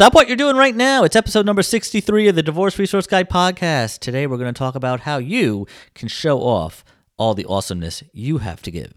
Stop 0.00 0.14
what 0.14 0.28
you're 0.28 0.36
doing 0.38 0.56
right 0.56 0.74
now. 0.74 1.04
It's 1.04 1.14
episode 1.14 1.44
number 1.44 1.62
63 1.62 2.28
of 2.28 2.34
the 2.34 2.42
Divorce 2.42 2.78
Resource 2.78 3.06
Guy 3.06 3.22
podcast. 3.22 3.98
Today, 3.98 4.26
we're 4.26 4.38
going 4.38 4.48
to 4.54 4.58
talk 4.58 4.74
about 4.74 5.00
how 5.00 5.18
you 5.18 5.66
can 5.92 6.08
show 6.08 6.40
off 6.40 6.82
all 7.18 7.34
the 7.34 7.44
awesomeness 7.44 8.02
you 8.14 8.38
have 8.38 8.62
to 8.62 8.70
give. 8.70 8.94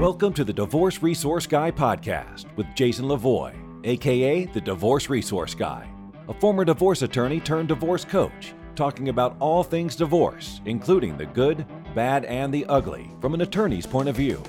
Welcome 0.00 0.32
to 0.32 0.42
the 0.42 0.52
Divorce 0.52 1.00
Resource 1.00 1.46
Guy 1.46 1.70
podcast 1.70 2.46
with 2.56 2.66
Jason 2.74 3.04
Lavoie, 3.04 3.54
aka 3.84 4.46
the 4.46 4.60
Divorce 4.60 5.08
Resource 5.08 5.54
Guy, 5.54 5.88
a 6.28 6.34
former 6.34 6.64
divorce 6.64 7.02
attorney 7.02 7.38
turned 7.38 7.68
divorce 7.68 8.04
coach, 8.04 8.52
talking 8.74 9.10
about 9.10 9.36
all 9.38 9.62
things 9.62 9.94
divorce, 9.94 10.60
including 10.64 11.16
the 11.16 11.26
good, 11.26 11.64
bad, 11.94 12.24
and 12.24 12.52
the 12.52 12.66
ugly 12.66 13.08
from 13.20 13.32
an 13.34 13.42
attorney's 13.42 13.86
point 13.86 14.08
of 14.08 14.16
view. 14.16 14.42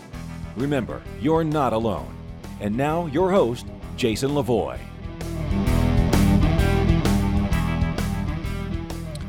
Remember, 0.56 1.04
you're 1.22 1.44
not 1.44 1.72
alone. 1.72 2.12
And 2.62 2.76
now, 2.76 3.06
your 3.08 3.30
host, 3.30 3.68
Jason 3.96 4.32
Lavoie. 4.32 4.80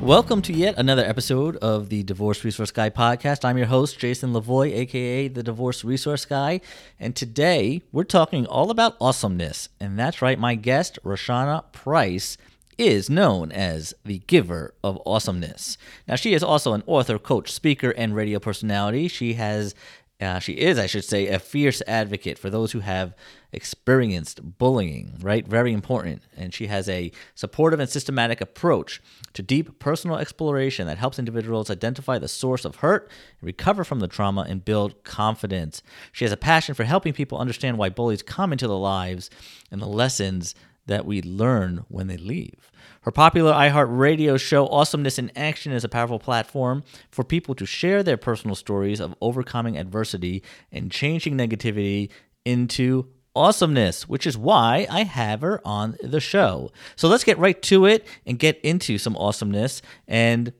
Welcome 0.01 0.43
to 0.43 0.53
yet 0.53 0.75
another 0.77 1.05
episode 1.05 1.57
of 1.57 1.89
the 1.89 2.03
Divorce 2.03 2.45
Resource 2.45 2.71
Guy 2.71 2.91
podcast. 2.91 3.45
I'm 3.45 3.59
your 3.59 3.67
host, 3.67 3.99
Jason 3.99 4.33
Lavoie, 4.33 4.73
aka 4.73 5.29
the 5.29 5.43
Divorce 5.43 5.85
Resource 5.85 6.25
Guy. 6.25 6.61
And 7.01 7.17
today 7.17 7.83
we're 7.93 8.05
talking 8.05 8.47
all 8.47 8.71
about 8.71 8.97
awesomeness. 9.01 9.69
And 9.81 9.99
that's 9.99 10.23
right, 10.23 10.39
my 10.39 10.55
guest, 10.55 10.99
Raushwana 11.05 11.73
Price, 11.73 12.37
is 12.79 13.09
known 13.09 13.51
as 13.53 13.95
the 14.05 14.19
giver 14.27 14.75
of 14.85 15.01
awesomeness. 15.07 15.79
Now, 16.07 16.17
she 16.17 16.35
is 16.35 16.43
also 16.43 16.75
an 16.75 16.83
author, 16.87 17.19
coach, 17.19 17.51
speaker, 17.51 17.91
and 17.91 18.15
radio 18.15 18.39
personality. 18.39 19.09
She 19.09 19.35
has 19.35 19.75
uh, 20.19 20.39
she 20.39 20.55
is, 20.55 20.79
I 20.79 20.87
should 20.87 21.05
say, 21.05 21.27
a 21.27 21.39
fierce 21.39 21.83
advocate 21.87 22.39
for 22.39 22.49
those 22.49 22.73
who 22.73 22.81
have 22.81 23.15
experienced 23.53 24.59
bullying, 24.59 25.19
right? 25.21 25.47
Very 25.47 25.75
important. 25.75 26.23
And 26.35 26.55
she 26.55 26.69
has 26.69 26.89
a 26.89 27.13
supportive 27.35 27.81
and 27.81 27.89
systematic 27.89 28.41
approach 28.41 29.03
to 29.35 29.43
deep 29.43 29.79
personal 29.79 30.17
exploration 30.17 30.87
that 30.87 30.97
helps 30.97 31.19
individuals 31.19 31.71
identify 31.71 32.19
the 32.19 32.29
source 32.29 32.65
of 32.65 32.77
hurt, 32.77 33.11
recover 33.43 33.85
from 33.85 34.01
the 34.01 34.09
trauma, 34.09 34.47
and 34.49 34.65
build 34.65 35.05
confidence. 35.05 35.83
She 36.13 36.25
has 36.25 36.33
a 36.33 36.39
passion 36.39 36.75
for 36.75 36.85
helping 36.85 37.13
people 37.13 37.39
understand 37.39 37.77
why 37.77 37.91
bullies 37.91 38.23
come 38.23 38.53
into 38.53 38.67
their 38.67 38.77
lives 38.77 39.29
and 39.71 39.83
the 39.83 39.87
lessons 39.87 40.55
that 40.87 41.05
we 41.05 41.21
learn 41.21 41.85
when 41.89 42.07
they 42.07 42.17
leave. 42.17 42.71
Her 43.07 43.13
popular 43.13 43.53
iHeartRadio 43.53 44.37
show, 44.39 44.67
Awesomeness 44.67 45.17
in 45.17 45.31
Action, 45.37 45.71
is 45.71 45.85
a 45.85 45.89
powerful 45.89 46.19
platform 46.19 46.83
for 47.09 47.23
people 47.23 47.55
to 47.55 47.65
share 47.65 48.03
their 48.03 48.17
personal 48.17 48.57
stories 48.57 48.99
of 48.99 49.15
overcoming 49.21 49.79
adversity 49.79 50.43
and 50.73 50.91
changing 50.91 51.37
negativity 51.37 52.11
into 52.45 53.07
awesomeness, 53.37 54.09
which 54.09 54.27
is 54.27 54.37
why 54.37 54.89
I 54.91 55.05
have 55.05 55.43
her 55.43 55.61
on 55.65 55.97
the 56.03 56.19
show. 56.19 56.73
So 56.97 57.07
let's 57.07 57.23
get 57.23 57.39
right 57.39 57.63
to 57.63 57.85
it 57.87 58.05
and 58.27 58.41
get 58.41 58.61
into 58.63 58.99
some 58.99 59.17
awesomeness. 59.17 59.83
And 60.09 60.53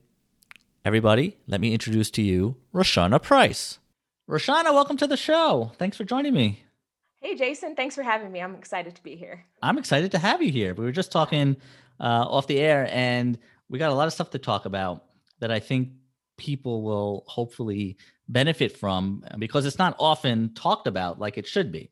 everybody, 0.85 1.35
let 1.47 1.59
me 1.59 1.73
introduce 1.73 2.09
to 2.11 2.21
you 2.21 2.55
Raushwana 2.73 3.21
Price. 3.21 3.79
Raushwana, 4.29 4.73
welcome 4.73 4.95
to 4.95 5.07
the 5.07 5.17
show. 5.17 5.73
Thanks 5.77 5.97
for 5.97 6.05
joining 6.05 6.33
me. 6.33 6.63
Hey, 7.19 7.35
Jason. 7.35 7.75
Thanks 7.75 7.95
for 7.95 8.03
having 8.03 8.31
me. 8.31 8.39
I'm 8.39 8.55
excited 8.55 8.95
to 8.95 9.03
be 9.03 9.17
here. 9.17 9.43
I'm 9.61 9.77
excited 9.77 10.11
to 10.11 10.17
have 10.17 10.41
you 10.41 10.49
here. 10.49 10.73
We 10.73 10.85
were 10.85 10.93
just 10.93 11.11
talking 11.11 11.57
uh, 11.99 12.25
off 12.27 12.47
the 12.47 12.59
air, 12.59 12.87
and 12.91 13.37
we 13.69 13.79
got 13.79 13.91
a 13.91 13.95
lot 13.95 14.07
of 14.07 14.13
stuff 14.13 14.29
to 14.31 14.39
talk 14.39 14.65
about 14.65 15.05
that 15.39 15.51
I 15.51 15.59
think 15.59 15.89
people 16.37 16.83
will 16.83 17.23
hopefully 17.27 17.97
benefit 18.29 18.77
from 18.77 19.23
because 19.39 19.65
it's 19.65 19.77
not 19.77 19.95
often 19.99 20.53
talked 20.53 20.87
about 20.87 21.19
like 21.19 21.37
it 21.37 21.47
should 21.47 21.71
be. 21.71 21.89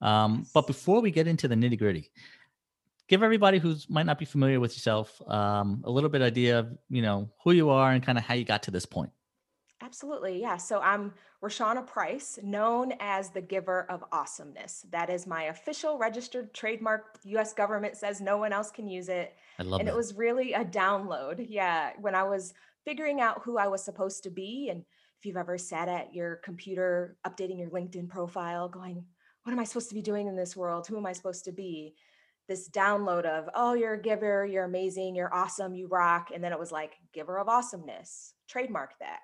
Um, 0.00 0.46
but 0.52 0.66
before 0.66 1.00
we 1.00 1.10
get 1.10 1.26
into 1.26 1.48
the 1.48 1.54
nitty 1.54 1.78
gritty, 1.78 2.10
give 3.08 3.22
everybody 3.22 3.58
who's 3.58 3.88
might 3.88 4.06
not 4.06 4.18
be 4.18 4.24
familiar 4.24 4.60
with 4.60 4.74
yourself 4.74 5.20
um, 5.28 5.82
a 5.84 5.90
little 5.90 6.10
bit 6.10 6.22
idea 6.22 6.58
of 6.58 6.76
you 6.88 7.02
know 7.02 7.30
who 7.42 7.52
you 7.52 7.70
are 7.70 7.92
and 7.92 8.04
kind 8.04 8.18
of 8.18 8.24
how 8.24 8.34
you 8.34 8.44
got 8.44 8.64
to 8.64 8.70
this 8.70 8.86
point. 8.86 9.10
Absolutely. 9.84 10.40
Yeah. 10.40 10.56
So 10.56 10.80
I'm 10.80 11.12
Raushwana 11.42 11.86
Price, 11.86 12.38
known 12.42 12.94
as 13.00 13.28
the 13.28 13.42
giver 13.42 13.84
of 13.90 14.02
awesomeness. 14.12 14.86
That 14.90 15.10
is 15.10 15.26
my 15.26 15.44
official 15.44 15.98
registered 15.98 16.54
trademark. 16.54 17.18
US 17.24 17.52
government 17.52 17.96
says 17.96 18.20
no 18.20 18.38
one 18.38 18.52
else 18.52 18.70
can 18.70 18.88
use 18.88 19.10
it. 19.10 19.34
I 19.58 19.62
love 19.62 19.80
and 19.80 19.88
that. 19.88 19.92
it 19.92 19.96
was 19.96 20.14
really 20.14 20.54
a 20.54 20.64
download. 20.64 21.44
Yeah. 21.48 21.90
When 22.00 22.14
I 22.14 22.22
was 22.22 22.54
figuring 22.84 23.20
out 23.20 23.42
who 23.44 23.58
I 23.58 23.66
was 23.66 23.84
supposed 23.84 24.22
to 24.22 24.30
be. 24.30 24.68
And 24.70 24.84
if 25.18 25.26
you've 25.26 25.36
ever 25.36 25.58
sat 25.58 25.88
at 25.88 26.14
your 26.14 26.36
computer 26.36 27.16
updating 27.26 27.58
your 27.58 27.70
LinkedIn 27.70 28.08
profile, 28.08 28.68
going, 28.68 29.04
what 29.42 29.52
am 29.52 29.58
I 29.58 29.64
supposed 29.64 29.90
to 29.90 29.94
be 29.94 30.02
doing 30.02 30.28
in 30.28 30.36
this 30.36 30.56
world? 30.56 30.86
Who 30.86 30.96
am 30.96 31.06
I 31.06 31.12
supposed 31.12 31.44
to 31.44 31.52
be? 31.52 31.94
This 32.48 32.68
download 32.70 33.24
of, 33.24 33.48
oh, 33.54 33.74
you're 33.74 33.94
a 33.94 34.02
giver, 34.02 34.44
you're 34.44 34.64
amazing, 34.64 35.14
you're 35.14 35.34
awesome, 35.34 35.74
you 35.74 35.88
rock. 35.88 36.28
And 36.34 36.44
then 36.44 36.52
it 36.52 36.58
was 36.58 36.72
like, 36.72 36.92
giver 37.12 37.38
of 37.38 37.48
awesomeness, 37.48 38.34
trademark 38.48 38.98
that. 39.00 39.20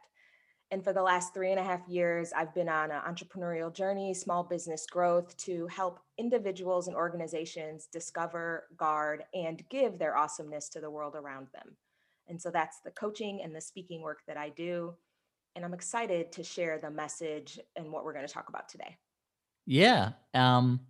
And 0.72 0.84
for 0.84 0.92
the 0.92 1.02
last 1.02 1.34
three 1.34 1.50
and 1.50 1.58
a 1.58 1.64
half 1.64 1.88
years, 1.88 2.32
I've 2.32 2.54
been 2.54 2.68
on 2.68 2.92
an 2.92 3.00
entrepreneurial 3.00 3.72
journey, 3.74 4.14
small 4.14 4.44
business 4.44 4.86
growth 4.86 5.36
to 5.38 5.66
help 5.66 5.98
individuals 6.16 6.86
and 6.86 6.96
organizations 6.96 7.86
discover, 7.86 8.68
guard, 8.76 9.24
and 9.34 9.68
give 9.68 9.98
their 9.98 10.16
awesomeness 10.16 10.68
to 10.70 10.80
the 10.80 10.90
world 10.90 11.16
around 11.16 11.48
them. 11.52 11.76
And 12.28 12.40
so 12.40 12.50
that's 12.50 12.80
the 12.84 12.92
coaching 12.92 13.40
and 13.42 13.54
the 13.54 13.60
speaking 13.60 14.00
work 14.00 14.20
that 14.28 14.36
I 14.36 14.50
do. 14.50 14.94
And 15.56 15.64
I'm 15.64 15.74
excited 15.74 16.30
to 16.32 16.44
share 16.44 16.78
the 16.78 16.90
message 16.90 17.58
and 17.74 17.90
what 17.92 18.04
we're 18.04 18.12
going 18.12 18.26
to 18.26 18.32
talk 18.32 18.48
about 18.48 18.68
today. 18.68 18.96
Yeah. 19.66 20.12
Um, 20.34 20.80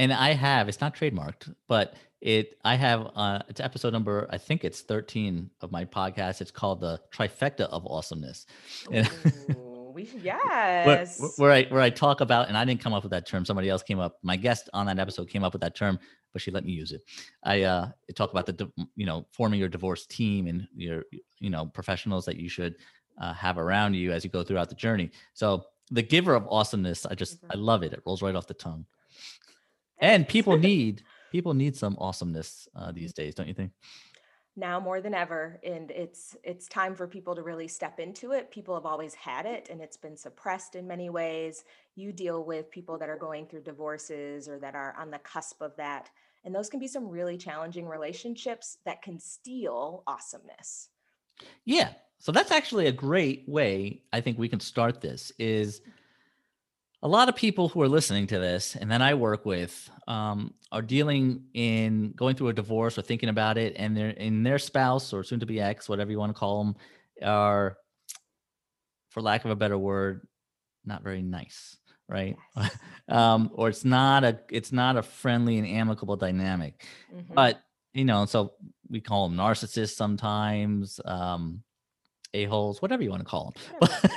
and 0.00 0.14
I 0.14 0.32
have, 0.32 0.66
it's 0.70 0.80
not 0.80 0.96
trademarked, 0.96 1.54
but 1.68 1.94
it, 2.22 2.56
I 2.64 2.74
have, 2.74 3.10
uh, 3.14 3.40
it's 3.50 3.60
episode 3.60 3.92
number, 3.92 4.26
I 4.30 4.38
think 4.38 4.64
it's 4.64 4.80
13 4.80 5.50
of 5.60 5.70
my 5.70 5.84
podcast. 5.84 6.40
It's 6.40 6.50
called 6.50 6.80
the 6.80 6.98
trifecta 7.12 7.64
of 7.68 7.86
awesomeness. 7.86 8.46
Ooh, 8.88 9.92
we, 9.94 10.04
where, 10.22 10.22
yes. 10.24 11.34
where 11.36 11.52
I, 11.52 11.64
where 11.64 11.82
I 11.82 11.90
talk 11.90 12.22
about, 12.22 12.48
and 12.48 12.56
I 12.56 12.64
didn't 12.64 12.80
come 12.80 12.94
up 12.94 13.02
with 13.02 13.10
that 13.12 13.26
term. 13.26 13.44
Somebody 13.44 13.68
else 13.68 13.82
came 13.82 13.98
up, 13.98 14.16
my 14.22 14.36
guest 14.36 14.70
on 14.72 14.86
that 14.86 14.98
episode 14.98 15.28
came 15.28 15.44
up 15.44 15.52
with 15.52 15.60
that 15.60 15.74
term, 15.76 15.98
but 16.32 16.40
she 16.40 16.50
let 16.50 16.64
me 16.64 16.72
use 16.72 16.92
it. 16.92 17.02
I, 17.44 17.62
uh, 17.64 17.90
talk 18.14 18.30
about 18.32 18.46
the, 18.46 18.72
you 18.96 19.04
know, 19.04 19.26
forming 19.32 19.60
your 19.60 19.68
divorce 19.68 20.06
team 20.06 20.46
and 20.46 20.66
your, 20.74 21.04
you 21.40 21.50
know, 21.50 21.66
professionals 21.66 22.24
that 22.24 22.36
you 22.36 22.48
should 22.48 22.76
uh, 23.20 23.34
have 23.34 23.58
around 23.58 23.92
you 23.92 24.12
as 24.12 24.24
you 24.24 24.30
go 24.30 24.42
throughout 24.42 24.70
the 24.70 24.74
journey. 24.76 25.10
So 25.34 25.64
the 25.90 26.02
giver 26.02 26.34
of 26.34 26.46
awesomeness, 26.48 27.04
I 27.04 27.14
just, 27.14 27.44
I 27.50 27.56
Mhm. 27.56 27.64
love 27.64 27.82
it. 27.82 27.92
It 27.92 28.00
rolls 28.06 28.22
right 28.22 28.34
off 28.34 28.46
the 28.46 28.54
tongue 28.54 28.86
and 30.00 30.28
people 30.36 30.56
need 30.56 31.02
people 31.32 31.54
need 31.54 31.76
some 31.76 31.96
awesomeness 31.98 32.68
uh, 32.74 32.92
these 32.92 33.12
days 33.12 33.34
don't 33.34 33.48
you 33.48 33.54
think? 33.54 33.72
Now 34.56 34.80
more 34.80 35.00
than 35.00 35.14
ever 35.14 35.60
and 35.64 35.90
it's 35.90 36.36
it's 36.42 36.68
time 36.68 36.94
for 36.94 37.06
people 37.06 37.34
to 37.34 37.42
really 37.42 37.68
step 37.68 38.00
into 38.00 38.32
it. 38.32 38.50
People 38.50 38.74
have 38.74 38.86
always 38.86 39.14
had 39.14 39.46
it 39.46 39.68
and 39.70 39.80
it's 39.80 39.96
been 39.96 40.16
suppressed 40.16 40.74
in 40.74 40.86
many 40.86 41.08
ways. 41.08 41.64
You 41.94 42.12
deal 42.12 42.44
with 42.44 42.70
people 42.70 42.98
that 42.98 43.08
are 43.08 43.18
going 43.18 43.46
through 43.46 43.62
divorces 43.62 44.48
or 44.48 44.58
that 44.58 44.74
are 44.74 44.94
on 44.98 45.10
the 45.10 45.18
cusp 45.18 45.60
of 45.62 45.76
that 45.76 46.10
and 46.44 46.54
those 46.54 46.70
can 46.70 46.80
be 46.80 46.88
some 46.88 47.08
really 47.08 47.36
challenging 47.36 47.86
relationships 47.86 48.78
that 48.86 49.02
can 49.02 49.18
steal 49.18 50.02
awesomeness. 50.06 50.88
Yeah 51.64 51.90
so 52.20 52.30
that's 52.30 52.52
actually 52.52 52.86
a 52.86 52.92
great 52.92 53.42
way 53.48 54.02
i 54.12 54.20
think 54.20 54.38
we 54.38 54.48
can 54.48 54.60
start 54.60 55.00
this 55.00 55.32
is 55.38 55.80
a 57.02 57.08
lot 57.08 57.28
of 57.30 57.36
people 57.36 57.68
who 57.68 57.80
are 57.80 57.88
listening 57.88 58.26
to 58.26 58.38
this 58.38 58.76
and 58.76 58.90
that 58.90 59.00
i 59.02 59.14
work 59.14 59.46
with 59.46 59.90
um, 60.08 60.52
are 60.72 60.82
dealing 60.82 61.42
in 61.54 62.12
going 62.16 62.34
through 62.36 62.48
a 62.48 62.52
divorce 62.52 62.98
or 62.98 63.02
thinking 63.02 63.28
about 63.28 63.56
it 63.58 63.74
and 63.76 63.96
their 63.96 64.10
in 64.10 64.42
their 64.42 64.58
spouse 64.58 65.12
or 65.12 65.22
soon 65.24 65.40
to 65.40 65.46
be 65.46 65.60
ex 65.60 65.88
whatever 65.88 66.10
you 66.10 66.18
want 66.18 66.30
to 66.34 66.38
call 66.38 66.62
them 66.64 66.76
are 67.24 67.76
for 69.10 69.22
lack 69.22 69.44
of 69.44 69.50
a 69.50 69.56
better 69.56 69.78
word 69.78 70.26
not 70.84 71.02
very 71.02 71.22
nice 71.22 71.76
right 72.08 72.36
Yes. 72.56 72.76
um, 73.08 73.50
or 73.54 73.68
it's 73.68 73.84
not 73.84 74.24
a 74.24 74.38
it's 74.50 74.72
not 74.72 74.96
a 74.96 75.02
friendly 75.02 75.58
and 75.58 75.66
amicable 75.66 76.16
dynamic 76.16 76.84
Mhm. 77.14 77.34
but 77.34 77.60
you 77.94 78.04
know 78.04 78.24
so 78.26 78.52
we 78.88 79.00
call 79.00 79.28
them 79.28 79.38
narcissists 79.38 79.94
sometimes 79.96 81.00
um 81.04 81.62
a-holes 82.34 82.80
whatever 82.82 83.02
you 83.02 83.10
want 83.10 83.20
to 83.20 83.28
call 83.28 83.52
them 83.52 83.62
but 83.80 84.10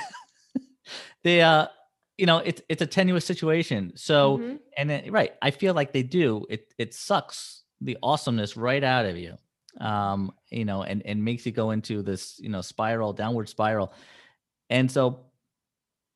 they 1.22 1.40
uh 1.42 1.66
you 2.18 2.26
know 2.26 2.38
it's 2.38 2.62
it's 2.68 2.82
a 2.82 2.86
tenuous 2.86 3.24
situation 3.24 3.92
so 3.96 4.38
Mhm. 4.38 4.58
and 4.78 4.90
it, 4.90 5.10
right 5.12 5.32
i 5.42 5.50
feel 5.50 5.74
like 5.74 5.92
they 5.92 6.02
do 6.02 6.46
it 6.48 6.72
it 6.78 6.94
sucks 6.94 7.64
the 7.80 7.96
awesomeness 8.02 8.56
right 8.56 8.84
out 8.84 9.04
of 9.06 9.16
you 9.16 9.36
um 9.80 10.32
you 10.50 10.64
know 10.64 10.82
and 10.84 11.02
and 11.04 11.24
makes 11.24 11.44
you 11.44 11.52
go 11.52 11.72
into 11.72 12.02
this 12.02 12.38
you 12.38 12.48
know 12.48 12.60
spiral 12.60 13.12
downward 13.12 13.48
spiral 13.48 13.92
and 14.70 14.90
so 14.90 15.26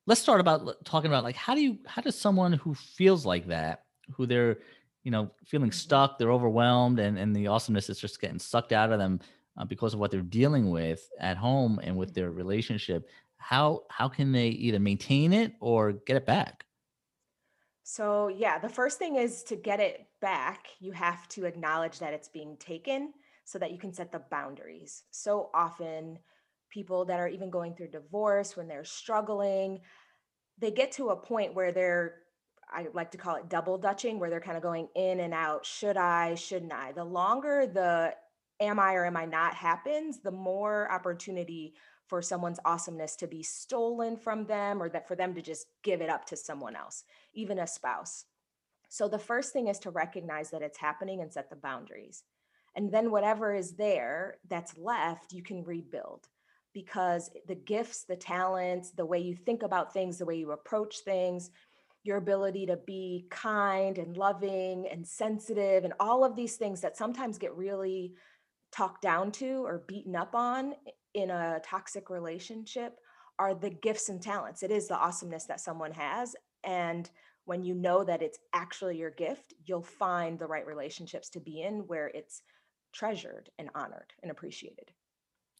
let's 0.06 0.21
start 0.21 0.41
about 0.41 0.85
talking 0.85 1.11
about 1.11 1.25
like 1.25 1.37
how 1.37 1.55
do 1.55 1.61
you 1.61 1.79
how 1.87 2.01
does 2.03 2.17
someone 2.19 2.53
who 2.53 2.75
feels 2.75 3.27
like 3.27 3.47
that 3.49 3.85
who 4.15 4.27
they're 4.27 4.59
you 5.05 5.11
know 5.11 5.31
feeling 5.44 5.71
Mhm. 5.71 5.75
stuck 5.75 6.19
they're 6.19 6.33
overwhelmed 6.33 6.99
and 6.99 7.19
and 7.19 7.35
the 7.35 7.47
awesomeness 7.49 7.91
is 7.91 7.99
just 8.01 8.21
getting 8.21 8.39
sucked 8.39 8.73
out 8.73 8.93
of 8.93 8.99
them 8.99 9.21
uh, 9.56 9.65
because 9.65 9.94
of 9.94 10.01
what 10.01 10.11
they're 10.12 10.23
dealing 10.23 10.71
with 10.71 11.11
at 11.19 11.37
home 11.37 11.81
and 11.83 11.97
with 11.97 12.15
their 12.15 12.31
relationship 12.31 13.09
how 13.38 13.85
how 13.90 14.08
can 14.08 14.32
they 14.32 14.49
either 14.49 14.79
maintain 14.81 15.32
it 15.32 15.55
or 15.61 15.93
get 15.93 16.17
it 16.17 16.26
back 16.26 16.67
So, 17.82 18.29
yeah, 18.29 18.58
the 18.58 18.69
first 18.69 18.99
thing 18.99 19.17
is 19.17 19.43
to 19.44 19.56
get 19.56 19.81
it 19.81 20.08
back, 20.20 20.69
you 20.79 20.93
have 20.93 21.26
to 21.29 21.46
acknowledge 21.46 22.00
that 22.00 22.12
it's 22.12 22.29
being 22.29 22.56
taken 22.58 23.14
so 23.44 23.58
that 23.58 23.73
you 23.73 23.79
can 23.79 23.93
set 23.94 24.12
the 24.12 24.19
boundaries. 24.31 25.05
So 25.11 25.50
often, 25.55 26.19
people 26.70 27.06
that 27.06 27.19
are 27.19 27.29
even 27.29 27.49
going 27.49 27.75
through 27.75 27.88
divorce, 27.90 28.56
when 28.56 28.69
they're 28.69 28.85
struggling, 28.85 29.81
they 30.58 30.70
get 30.70 30.93
to 30.93 31.11
a 31.11 31.17
point 31.17 31.55
where 31.55 31.73
they're, 31.73 32.17
I 32.70 32.88
like 32.93 33.12
to 33.12 33.19
call 33.19 33.37
it 33.37 33.49
double 33.49 33.79
dutching, 33.79 34.19
where 34.19 34.31
they're 34.31 34.41
kind 34.41 34.56
of 34.58 34.62
going 34.62 34.88
in 34.94 35.20
and 35.20 35.34
out. 35.34 35.67
Should 35.67 35.96
I, 35.96 36.34
shouldn't 36.37 36.73
I? 36.73 36.93
The 36.93 37.05
longer 37.05 37.67
the 37.67 38.14
am 38.61 38.81
I 38.81 38.94
or 38.94 39.06
am 39.06 39.17
I 39.17 39.25
not 39.25 39.55
happens, 39.55 40.20
the 40.20 40.32
more 40.32 40.91
opportunity 40.93 41.75
for 42.08 42.22
someone's 42.22 42.60
awesomeness 42.64 43.14
to 43.16 43.26
be 43.26 43.43
stolen 43.43 44.16
from 44.16 44.46
them 44.46 44.82
or 44.82 44.88
that 44.88 45.06
for 45.06 45.14
them 45.14 45.34
to 45.34 45.43
just 45.43 45.66
give 45.82 46.00
it 46.00 46.10
up 46.10 46.25
to 46.26 46.37
someone 46.37 46.75
else, 46.75 47.05
even 47.34 47.58
a 47.58 47.66
spouse. 47.66 48.25
So 48.88 49.06
the 49.06 49.19
first 49.19 49.52
thing 49.52 49.69
is 49.69 49.78
to 49.81 49.90
recognize 49.90 50.50
that 50.50 50.62
it's 50.62 50.78
happening 50.78 51.20
and 51.20 51.32
set 51.32 51.50
the 51.50 51.56
boundaries. 51.56 52.25
And 52.75 52.90
then 52.90 53.10
whatever 53.10 53.55
is 53.55 53.72
there 53.72 54.38
that's 54.49 54.78
left, 54.78 55.32
you 55.32 55.43
can 55.43 55.62
rebuild 55.64 56.28
because 56.72 57.31
the 57.46 57.55
gifts, 57.55 58.05
the 58.05 58.16
talents, 58.16 58.93
the 58.93 59.05
way 59.06 59.19
you 59.19 59.34
think 59.34 59.62
about 59.62 59.93
things, 59.93 60.19
the 60.19 60.25
way 60.25 60.37
you 60.37 60.52
approach 60.52 61.00
things, 61.00 61.50
your 62.05 62.16
ability 62.16 62.66
to 62.66 62.76
be 62.76 63.26
kind 63.31 63.99
and 63.99 64.16
loving 64.16 64.87
and 64.90 65.06
sensitive, 65.06 65.84
and 65.84 65.93
all 66.00 66.25
of 66.25 66.37
these 66.37 66.56
things 66.56 66.81
that 66.81 66.96
sometimes 66.96 67.37
get 67.37 67.55
really 67.56 68.14
talked 68.70 69.02
down 69.02 69.32
to 69.32 69.64
or 69.66 69.84
beaten 69.88 70.14
up 70.14 70.34
on 70.34 70.75
in 71.14 71.31
a 71.31 71.60
toxic 71.64 72.10
relationship 72.10 72.99
are 73.38 73.55
the 73.55 73.70
gifts 73.70 74.08
and 74.08 74.20
talents. 74.20 74.62
It 74.62 74.70
is 74.70 74.88
the 74.88 74.96
awesomeness 74.96 75.44
that 75.44 75.60
someone 75.60 75.93
has. 75.93 76.34
And 76.64 77.08
when 77.44 77.62
you 77.62 77.75
know 77.75 78.05
that 78.05 78.22
it's 78.22 78.38
actually 78.52 78.99
your 78.99 79.10
gift, 79.10 79.55
you'll 79.64 79.82
find 79.82 80.38
the 80.38 80.46
right 80.46 80.66
relationships 80.66 81.31
to 81.31 81.40
be 81.40 81.62
in 81.62 81.87
where 81.87 82.08
it's 82.08 82.43
treasured 82.93 83.50
and 83.58 83.70
honored 83.75 84.12
and 84.22 84.31
appreciated. 84.31 84.93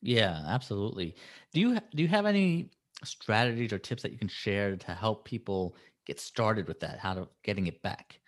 Yeah, 0.02 0.42
absolutely. 0.46 1.16
Do 1.52 1.60
you 1.60 1.78
do 1.94 2.02
you 2.02 2.08
have 2.08 2.26
any 2.26 2.70
strategies 3.04 3.72
or 3.72 3.78
tips 3.78 4.02
that 4.02 4.12
you 4.12 4.18
can 4.18 4.28
share 4.28 4.76
to 4.76 4.94
help 4.94 5.24
people 5.24 5.76
get 6.06 6.20
started 6.20 6.68
with 6.68 6.80
that, 6.80 6.98
how 6.98 7.14
to 7.14 7.28
getting 7.42 7.66
it 7.66 7.82
back? 7.82 8.20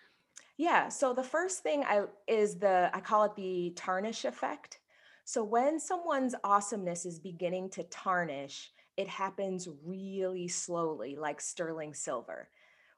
Yeah. 0.57 0.89
So 0.89 1.15
the 1.15 1.23
first 1.25 1.63
thing 1.63 1.85
I 1.85 2.05
is 2.27 2.59
the 2.59 2.91
I 2.93 3.01
call 3.01 3.25
it 3.25 3.35
the 3.37 3.73
tarnish 3.77 4.25
effect. 4.25 4.80
So 5.25 5.45
when 5.45 5.79
someone's 5.79 6.35
awesomeness 6.45 7.07
is 7.07 7.19
beginning 7.19 7.71
to 7.71 7.85
tarnish, 7.85 8.71
it 8.97 9.09
happens 9.09 9.69
really 9.85 10.49
slowly, 10.49 11.17
like 11.17 11.41
sterling 11.41 11.95
silver. 11.95 12.51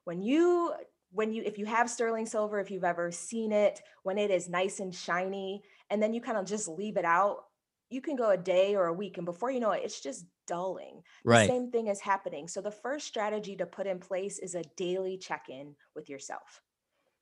When 0.03 0.21
you 0.21 0.73
when 1.11 1.31
you 1.31 1.43
if 1.43 1.57
you 1.59 1.65
have 1.65 1.89
sterling 1.89 2.25
silver, 2.25 2.59
if 2.59 2.71
you've 2.71 2.83
ever 2.83 3.11
seen 3.11 3.51
it, 3.51 3.81
when 4.03 4.17
it 4.17 4.31
is 4.31 4.49
nice 4.49 4.79
and 4.79 4.93
shiny, 4.93 5.63
and 5.89 6.01
then 6.01 6.13
you 6.13 6.21
kind 6.21 6.37
of 6.37 6.45
just 6.45 6.67
leave 6.67 6.97
it 6.97 7.05
out, 7.05 7.45
you 7.89 8.01
can 8.01 8.15
go 8.15 8.31
a 8.31 8.37
day 8.37 8.75
or 8.75 8.87
a 8.87 8.93
week, 8.93 9.17
and 9.17 9.25
before 9.25 9.51
you 9.51 9.59
know 9.59 9.71
it, 9.71 9.83
it's 9.83 10.01
just 10.01 10.25
dulling. 10.47 11.03
The 11.29 11.37
Right. 11.37 11.47
same 11.47 11.71
thing 11.71 11.87
is 11.87 12.01
happening. 12.01 12.47
So 12.47 12.61
the 12.61 12.71
first 12.71 13.07
strategy 13.07 13.55
to 13.57 13.65
put 13.65 13.87
in 13.87 13.99
place 13.99 14.39
is 14.39 14.55
a 14.55 14.63
daily 14.75 15.17
check-in 15.17 15.75
with 15.95 16.09
yourself. 16.09 16.61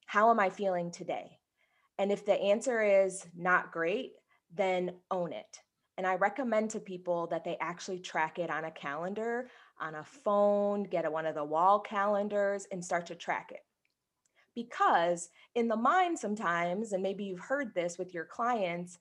How 0.05 0.29
am 0.31 0.39
I 0.39 0.49
feeling 0.49 0.91
today? 0.91 1.39
And 1.97 2.11
if 2.11 2.25
the 2.25 2.33
answer 2.33 2.81
is 2.81 3.27
not 3.35 3.71
great, 3.71 4.13
then 4.55 4.93
own 5.09 5.33
it. 5.33 5.59
And 5.97 6.07
I 6.07 6.15
recommend 6.15 6.71
to 6.71 6.79
people 6.79 7.27
that 7.27 7.43
they 7.43 7.57
actually 7.59 7.99
track 7.99 8.39
it 8.39 8.49
on 8.49 8.65
a 8.65 8.71
calendar, 8.71 9.49
on 9.79 9.95
a 9.95 10.03
phone, 10.03 10.83
get 10.83 11.05
a, 11.05 11.11
one 11.11 11.25
of 11.25 11.35
the 11.35 11.43
wall 11.43 11.79
calendars 11.79 12.65
and 12.71 12.83
start 12.83 13.05
to 13.07 13.15
track 13.15 13.51
it. 13.51 13.61
Because 14.55 15.29
in 15.55 15.67
the 15.67 15.75
mind, 15.75 16.17
sometimes, 16.17 16.91
and 16.91 17.03
maybe 17.03 17.23
you've 17.23 17.39
heard 17.39 17.73
this 17.73 17.97
with 17.97 18.13
your 18.13 18.25
clients, 18.25 18.97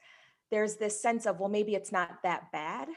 there's 0.51 0.77
this 0.77 1.01
sense 1.01 1.27
of, 1.27 1.41
well, 1.41 1.49
maybe 1.49 1.75
it's 1.75 1.93
not 1.93 2.23
that 2.23 2.53
bad. 2.53 2.89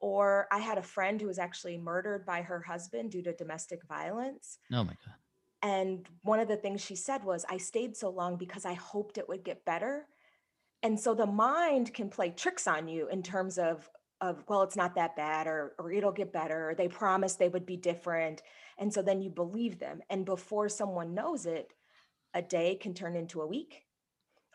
Or 0.00 0.48
I 0.50 0.58
had 0.58 0.78
a 0.78 0.82
friend 0.82 1.20
who 1.20 1.26
was 1.28 1.38
actually 1.38 1.76
murdered 1.76 2.24
by 2.24 2.42
her 2.42 2.60
husband 2.60 3.10
due 3.10 3.22
to 3.22 3.34
domestic 3.34 3.84
violence. 3.86 4.58
Oh 4.72 4.84
my 4.84 4.94
God. 5.04 5.14
And 5.62 6.08
one 6.22 6.40
of 6.40 6.48
the 6.48 6.56
things 6.56 6.80
she 6.80 6.96
said 6.96 7.22
was, 7.22 7.44
I 7.48 7.58
stayed 7.58 7.96
so 7.96 8.08
long 8.08 8.36
because 8.36 8.64
I 8.64 8.72
hoped 8.72 9.18
it 9.18 9.28
would 9.28 9.44
get 9.44 9.64
better. 9.66 10.06
And 10.82 10.98
so 10.98 11.14
the 11.14 11.26
mind 11.26 11.92
can 11.92 12.08
play 12.08 12.30
tricks 12.30 12.66
on 12.66 12.88
you 12.88 13.08
in 13.08 13.22
terms 13.22 13.58
of, 13.58 13.88
of 14.20 14.44
well, 14.48 14.62
it's 14.62 14.76
not 14.76 14.94
that 14.94 15.16
bad, 15.16 15.46
or, 15.46 15.74
or 15.78 15.92
it'll 15.92 16.12
get 16.12 16.32
better, 16.32 16.70
or 16.70 16.74
they 16.74 16.88
promised 16.88 17.38
they 17.38 17.48
would 17.48 17.66
be 17.66 17.76
different. 17.76 18.42
And 18.78 18.92
so 18.92 19.02
then 19.02 19.20
you 19.20 19.30
believe 19.30 19.78
them. 19.78 20.00
And 20.10 20.24
before 20.24 20.68
someone 20.68 21.14
knows 21.14 21.46
it, 21.46 21.72
a 22.34 22.42
day 22.42 22.76
can 22.76 22.94
turn 22.94 23.16
into 23.16 23.42
a 23.42 23.46
week, 23.46 23.82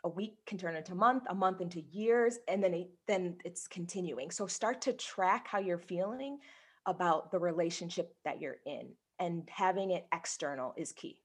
a 0.02 0.08
week 0.08 0.38
can 0.46 0.58
turn 0.58 0.76
into 0.76 0.92
a 0.92 0.96
month, 0.96 1.24
a 1.28 1.34
month 1.34 1.60
into 1.60 1.80
years, 1.92 2.38
and 2.48 2.62
then 2.62 2.74
it, 2.74 2.90
then 3.06 3.36
it's 3.44 3.68
continuing. 3.68 4.30
So 4.30 4.46
start 4.46 4.80
to 4.82 4.92
track 4.92 5.46
how 5.48 5.58
you're 5.58 5.78
feeling 5.78 6.38
about 6.86 7.30
the 7.30 7.38
relationship 7.38 8.14
that 8.24 8.40
you're 8.40 8.58
in, 8.66 8.88
and 9.18 9.48
having 9.50 9.90
it 9.90 10.06
external 10.12 10.74
is 10.76 10.92
key. 10.92 11.20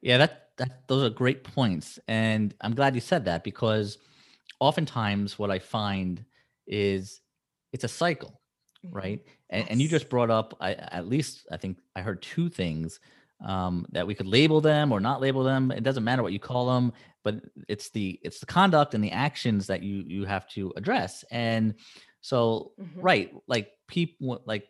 Yeah, 0.00 0.18
that 0.18 0.50
that 0.58 0.86
those 0.86 1.02
are 1.02 1.10
great 1.10 1.44
points, 1.44 1.98
and 2.06 2.54
I'm 2.60 2.74
glad 2.74 2.94
you 2.94 3.00
said 3.00 3.24
that 3.24 3.42
because 3.42 3.98
oftentimes 4.60 5.38
what 5.38 5.50
I 5.50 5.58
find 5.58 6.24
is 6.66 7.20
it's 7.72 7.84
a 7.84 7.88
cycle, 7.88 8.40
Mhm. 8.82 8.92
right? 8.92 9.20
And, 9.50 9.68
and 9.70 9.82
you 9.82 9.88
just 9.88 10.08
brought 10.08 10.30
up, 10.30 10.56
I, 10.60 10.74
at 10.74 11.08
least 11.08 11.46
I 11.50 11.56
think 11.56 11.78
I 11.96 12.02
heard 12.02 12.22
two 12.22 12.48
things 12.48 13.00
um, 13.44 13.86
that 13.92 14.06
we 14.06 14.14
could 14.14 14.26
label 14.26 14.60
them 14.60 14.92
or 14.92 15.00
not 15.00 15.20
label 15.20 15.42
them. 15.42 15.70
It 15.70 15.82
doesn't 15.82 16.04
matter 16.04 16.22
what 16.22 16.32
you 16.32 16.38
call 16.38 16.66
them, 16.74 16.92
but 17.24 17.42
it's 17.68 17.90
the 17.90 18.18
it's 18.22 18.38
the 18.40 18.46
conduct 18.46 18.94
and 18.94 19.02
the 19.02 19.10
actions 19.10 19.66
that 19.66 19.82
you 19.82 20.04
you 20.06 20.24
have 20.24 20.46
to 20.50 20.72
address. 20.76 21.24
And 21.30 21.74
so, 22.20 22.72
Mhm. 22.76 23.00
right, 23.00 23.32
like 23.46 23.72
people, 23.88 24.42
like 24.46 24.68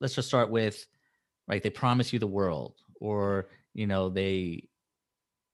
let's 0.00 0.14
just 0.14 0.28
start 0.28 0.50
with 0.50 0.86
right. 1.48 1.62
They 1.62 1.70
promise 1.70 2.12
you 2.12 2.18
the 2.18 2.26
world, 2.26 2.76
or 3.00 3.50
you 3.74 3.86
know 3.86 4.08
they 4.10 4.68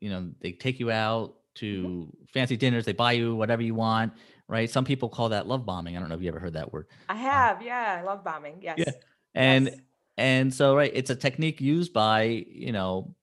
you 0.00 0.10
know, 0.10 0.32
they 0.40 0.52
take 0.52 0.80
you 0.80 0.90
out 0.90 1.36
Mhm. 1.70 1.94
to 1.96 2.12
fancy 2.32 2.56
dinners, 2.56 2.84
they 2.84 2.92
buy 2.92 3.12
you 3.12 3.36
whatever 3.36 3.62
you 3.62 3.74
want, 3.74 4.14
right? 4.48 4.70
Some 4.70 4.84
people 4.84 5.08
call 5.08 5.28
that 5.30 5.46
love 5.46 5.64
bombing. 5.66 5.96
I 5.96 6.00
don't 6.00 6.08
know 6.08 6.16
if 6.16 6.22
you 6.22 6.28
ever 6.28 6.40
heard 6.40 6.54
that 6.54 6.72
word. 6.72 6.88
I 7.08 7.14
Uh, 7.32 7.44
have, 7.44 7.62
yeah, 7.62 7.96
I 8.00 8.02
love 8.02 8.24
bombing. 8.24 8.62
Yes. 8.62 8.84
yeah. 8.84 8.92
And 9.34 9.70
Yes. 9.70 9.80
and 10.16 10.54
so 10.54 10.76
right, 10.76 10.92
it's 10.94 11.10
a 11.10 11.16
technique 11.16 11.60
used 11.60 11.92
by, 11.92 12.22
you 12.22 12.72
know, 12.72 13.16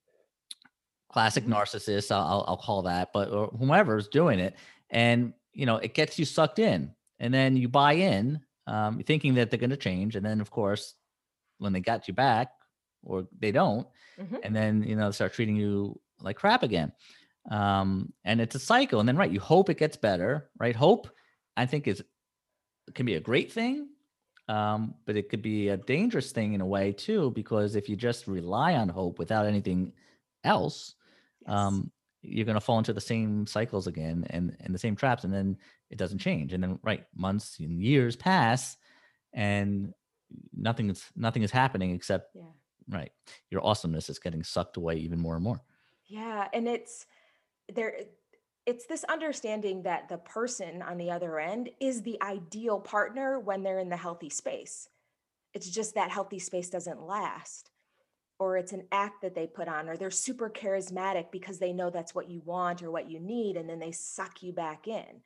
classic 1.10 1.46
Mhm. 1.46 1.56
narcissists, 1.56 2.12
I'll 2.12 2.46
I'll, 2.48 2.58
call 2.58 2.84
that, 2.84 3.10
but 3.14 3.30
or 3.30 3.48
whomever's 3.48 4.08
doing 4.08 4.40
it. 4.40 4.56
And 4.90 5.34
you 5.54 5.66
know, 5.66 5.78
it 5.78 5.94
gets 5.94 6.18
you 6.18 6.26
sucked 6.26 6.60
in. 6.60 6.96
And 7.20 7.34
then 7.34 7.56
you 7.58 7.68
buy 7.70 7.94
in, 7.94 8.40
um, 8.68 9.00
thinking 9.04 9.34
that 9.36 9.50
they're 9.52 9.60
gonna 9.60 9.78
change. 9.78 10.16
And 10.16 10.26
then 10.26 10.40
of 10.42 10.52
course, 10.52 10.96
when 11.60 11.74
they 11.74 11.82
got 11.82 12.08
you 12.08 12.14
back, 12.16 12.52
or 13.04 13.28
they 13.40 13.52
don't, 13.52 13.88
Mhm. 14.18 14.42
and 14.44 14.56
then 14.56 14.84
you 14.84 14.96
know, 14.96 15.12
start 15.12 15.34
treating 15.34 15.58
you 15.58 16.02
like 16.22 16.38
crap 16.38 16.64
again 16.64 16.94
um 17.50 18.14
and 18.24 18.40
it's 18.40 18.56
a 18.56 18.60
cycle 18.60 19.00
and 19.00 19.10
then 19.10 19.18
right 19.18 19.32
you 19.32 19.40
hope 19.40 19.70
it 19.70 19.78
gets 19.78 19.98
better 19.98 20.50
right 20.60 20.76
hope 20.76 21.08
i 21.58 21.66
think 21.66 21.88
is 21.88 22.04
can 22.94 23.06
be 23.06 23.16
a 23.16 23.20
great 23.20 23.52
thing 23.52 23.90
um 24.48 24.96
but 25.06 25.16
it 25.16 25.30
could 25.30 25.42
be 25.42 25.70
a 25.70 25.78
dangerous 25.78 26.32
thing 26.32 26.54
in 26.54 26.62
a 26.62 26.66
way 26.66 26.92
too 26.92 27.32
because 27.32 27.76
if 27.76 27.88
you 27.90 27.96
just 27.96 28.28
rely 28.28 28.76
on 28.76 28.90
hope 28.90 29.20
without 29.20 29.46
anything 29.46 29.94
else 30.44 30.96
Yes. 31.42 31.52
um 31.54 31.92
you're 32.24 32.46
going 32.46 32.56
to 32.56 32.62
fall 32.62 32.78
into 32.78 32.94
the 32.94 33.02
same 33.02 33.48
cycles 33.48 33.88
again 33.88 34.26
and 34.30 34.56
and 34.60 34.74
the 34.74 34.80
same 34.80 34.96
traps 34.96 35.24
and 35.24 35.34
then 35.34 35.58
it 35.90 35.98
doesn't 35.98 36.20
change 36.20 36.54
and 36.54 36.64
then 36.64 36.80
right 36.84 37.06
months 37.16 37.60
and 37.60 37.82
years 37.82 38.16
pass 38.16 38.78
and 39.34 39.94
nothing 40.54 40.90
is 40.90 41.06
nothing 41.16 41.44
is 41.44 41.52
happening 41.52 41.92
except 41.92 42.34
Yeah. 42.34 42.52
right 42.90 43.12
your 43.50 43.66
awesomeness 43.66 44.10
is 44.10 44.20
getting 44.20 44.44
sucked 44.44 44.78
away 44.78 44.96
even 44.98 45.20
more 45.20 45.36
and 45.36 45.44
more 45.44 45.62
Yeah, 46.06 46.50
and 46.54 46.68
it's 46.68 47.06
there 47.74 47.96
it's 48.66 48.86
this 48.86 49.04
understanding 49.06 49.84
that 49.84 50.08
the 50.08 50.20
person 50.20 50.82
on 50.84 50.98
the 50.98 51.10
other 51.10 51.40
end 51.40 51.70
is 51.80 52.02
the 52.02 52.22
ideal 52.22 52.80
partner 52.80 53.40
when 53.40 53.64
they're 53.64 53.80
in 53.80 53.90
the 53.90 53.98
healthy 53.98 54.30
space. 54.30 54.88
It's 55.54 55.70
just 55.70 55.96
that 55.96 56.12
healthy 56.12 56.40
space 56.40 56.70
doesn't 56.70 57.02
last. 57.02 57.72
Or 58.40 58.58
it's 58.58 58.72
an 58.72 58.88
act 58.92 59.22
that 59.22 59.36
they 59.36 59.48
put 59.48 59.68
on, 59.68 59.90
or 59.90 59.98
they're 59.98 60.12
super 60.12 60.50
charismatic 60.50 61.32
because 61.32 61.60
they 61.60 61.74
know 61.74 61.90
that's 61.90 62.16
what 62.16 62.30
you 62.30 62.42
want 62.46 62.82
or 62.82 62.92
what 62.92 63.10
you 63.10 63.20
need, 63.20 63.58
and 63.58 63.70
then 63.70 63.80
they 63.80 63.92
suck 63.92 64.42
you 64.44 64.54
back 64.54 64.88
in. 64.88 65.22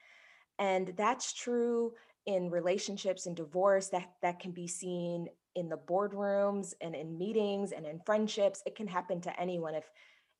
and 0.59 0.93
that's 0.95 1.33
true 1.33 1.93
in 2.25 2.49
relationships 2.49 3.25
and 3.25 3.35
divorce 3.35 3.89
that 3.89 4.11
that 4.21 4.39
can 4.39 4.51
be 4.51 4.67
seen 4.67 5.27
in 5.55 5.69
the 5.69 5.77
boardrooms 5.77 6.73
and 6.81 6.95
in 6.95 7.17
meetings 7.17 7.71
and 7.71 7.85
in 7.85 7.99
friendships 8.05 8.61
it 8.65 8.75
can 8.75 8.87
happen 8.87 9.21
to 9.21 9.39
anyone 9.39 9.75
if 9.75 9.89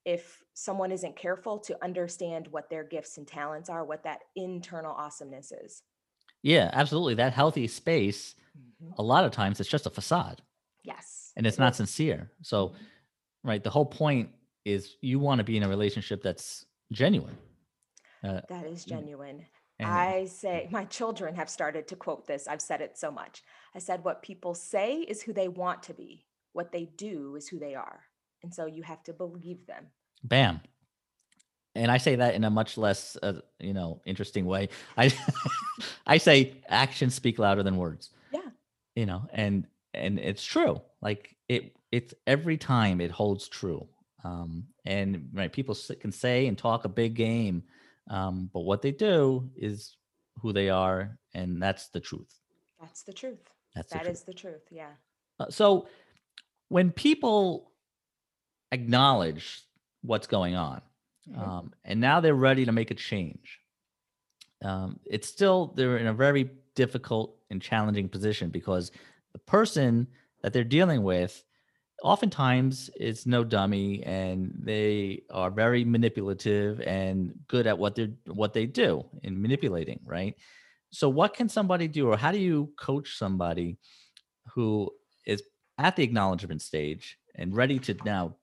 if 0.06 0.44
someone 0.54 0.92
isn't 0.92 1.16
careful 1.16 1.60
to 1.60 1.84
understand 1.84 2.48
what 2.52 2.70
their 2.70 2.84
gifts 2.84 3.18
and 3.18 3.28
talents 3.28 3.70
are 3.70 3.84
what 3.84 4.04
that 4.04 4.20
internal 4.36 4.94
awesomeness 4.94 5.52
is 5.52 5.84
yeah 6.44 6.70
absolutely 6.74 7.16
that 7.16 7.34
healthy 7.34 7.68
space 7.68 8.36
Mhm. 8.58 8.94
a 8.98 9.04
lot 9.04 9.26
of 9.26 9.32
times 9.32 9.60
it's 9.60 9.70
just 9.70 9.86
a 9.88 9.90
facade 9.90 10.42
yes 10.84 11.34
and 11.36 11.46
it's 11.46 11.60
not 11.60 11.76
sincere. 11.76 12.32
So, 12.42 12.70
Mhm. 12.70 12.76
right, 13.44 13.64
the 13.64 13.70
whole 13.70 13.86
point 13.86 14.30
is 14.64 14.96
you 15.02 15.20
want 15.20 15.40
to 15.40 15.44
be 15.44 15.58
in 15.58 15.64
a 15.64 15.68
relationship 15.70 16.22
that's 16.24 16.66
genuine. 16.92 17.38
Uh, 18.24 18.42
that 18.48 18.66
is 18.66 18.86
genuine. 18.86 19.46
And 19.80 19.90
I 19.90 20.26
say, 20.26 20.70
my 20.72 20.86
children 20.86 21.36
have 21.36 21.50
started 21.50 21.88
to 21.90 21.96
quote 21.98 22.26
this. 22.26 22.48
I've 22.48 22.62
said 22.62 22.82
it 22.82 22.98
so 22.98 23.12
much. 23.12 23.44
I 23.76 23.80
said, 23.80 24.04
what 24.04 24.22
people 24.22 24.54
say 24.54 25.00
is 25.02 25.22
who 25.22 25.34
they 25.34 25.50
want 25.50 25.84
to 25.84 25.94
be, 25.94 26.26
what 26.54 26.72
they 26.72 26.86
do 26.86 27.36
is 27.36 27.50
who 27.50 27.60
they 27.60 27.76
are. 27.76 28.06
And 28.42 28.54
so 28.54 28.66
you 28.66 28.84
have 28.84 29.04
to 29.04 29.14
believe 29.14 29.66
them. 29.68 29.92
Bam. 30.24 30.62
And 31.76 31.92
I 31.92 31.98
say 31.98 32.16
that 32.16 32.36
in 32.36 32.44
a 32.46 32.50
much 32.50 32.78
less, 32.78 33.18
uh, 33.22 33.42
you 33.60 33.74
know, 33.74 34.02
interesting 34.06 34.46
way. 34.46 34.70
I, 34.98 35.14
I 36.08 36.18
say 36.18 36.62
actions 36.70 37.16
speak 37.16 37.38
louder 37.38 37.64
than 37.64 37.76
words. 37.76 38.12
Yeah. 38.32 38.50
You 38.96 39.06
know, 39.06 39.28
and 39.34 39.68
and 39.94 40.20
it's 40.20 40.44
true. 40.44 40.82
Like 41.02 41.36
it, 41.50 41.76
it's 41.92 42.14
every 42.28 42.58
time 42.58 43.02
it 43.02 43.12
holds 43.12 43.48
true. 43.48 43.88
Um, 44.24 44.66
and 44.86 45.30
right, 45.34 45.52
people 45.52 45.78
can 46.00 46.12
say 46.12 46.48
and 46.48 46.58
talk 46.58 46.86
a 46.86 46.90
big 46.90 47.14
game, 47.14 47.64
um, 48.10 48.50
but 48.54 48.62
what 48.62 48.82
they 48.82 48.92
do 48.92 49.50
is 49.56 49.98
who 50.42 50.52
they 50.52 50.70
are, 50.70 51.20
and 51.34 51.62
that's 51.62 51.90
the 51.90 52.00
truth. 52.00 52.40
That's 52.80 53.04
the 53.04 53.14
truth. 53.14 53.40
That's 53.76 53.92
that 53.94 54.06
the 54.06 54.10
is 54.10 54.24
the 54.24 54.34
truth. 54.34 54.64
Yeah. 54.72 54.92
Uh, 55.40 55.50
so 55.50 55.88
when 56.70 56.92
people 56.92 57.72
acknowledge 58.72 59.65
what's 60.06 60.28
going 60.28 60.56
on, 60.56 60.82
mm-hmm. 61.30 61.42
um, 61.42 61.74
and 61.84 62.00
now 62.00 62.20
they're 62.20 62.36
ready 62.36 62.66
to 62.66 62.72
make 62.72 62.92
a 62.92 62.96
change, 62.96 63.60
um, 64.64 65.00
it's 65.06 65.28
still 65.28 65.74
they're 65.76 65.98
in 65.98 66.08
a 66.08 66.14
very 66.14 66.50
difficult 66.76 67.38
and 67.50 67.62
challenging 67.62 68.10
position 68.10 68.50
because 68.50 68.92
the 69.34 69.40
person 69.40 70.08
that 70.42 70.54
they're 70.54 70.64
dealing 70.64 71.04
with 71.04 71.44
oftentimes 72.04 72.90
it's 72.96 73.26
no 73.26 73.44
dummy 73.44 74.04
and 74.04 74.54
they 74.60 75.24
are 75.32 75.50
very 75.50 75.84
manipulative 75.86 76.82
and 76.82 77.34
good 77.48 77.68
at 77.68 77.78
what 77.78 77.96
they're 77.96 78.12
what 78.28 78.54
they 78.54 78.66
do 78.66 79.04
in 79.24 79.42
manipulating 79.42 80.00
right? 80.06 80.36
So 80.92 81.10
what 81.10 81.34
can 81.34 81.50
somebody 81.50 81.88
do 81.88 82.10
or 82.10 82.18
how 82.18 82.32
do 82.32 82.38
you 82.38 82.72
coach 82.78 83.18
somebody 83.18 83.78
who 84.54 84.92
is 85.26 85.44
at 85.78 85.96
the 85.96 86.04
acknowledgement 86.04 86.62
stage 86.62 87.18
and 87.36 87.56
ready 87.56 87.80
to 87.80 87.96
now 88.06 88.36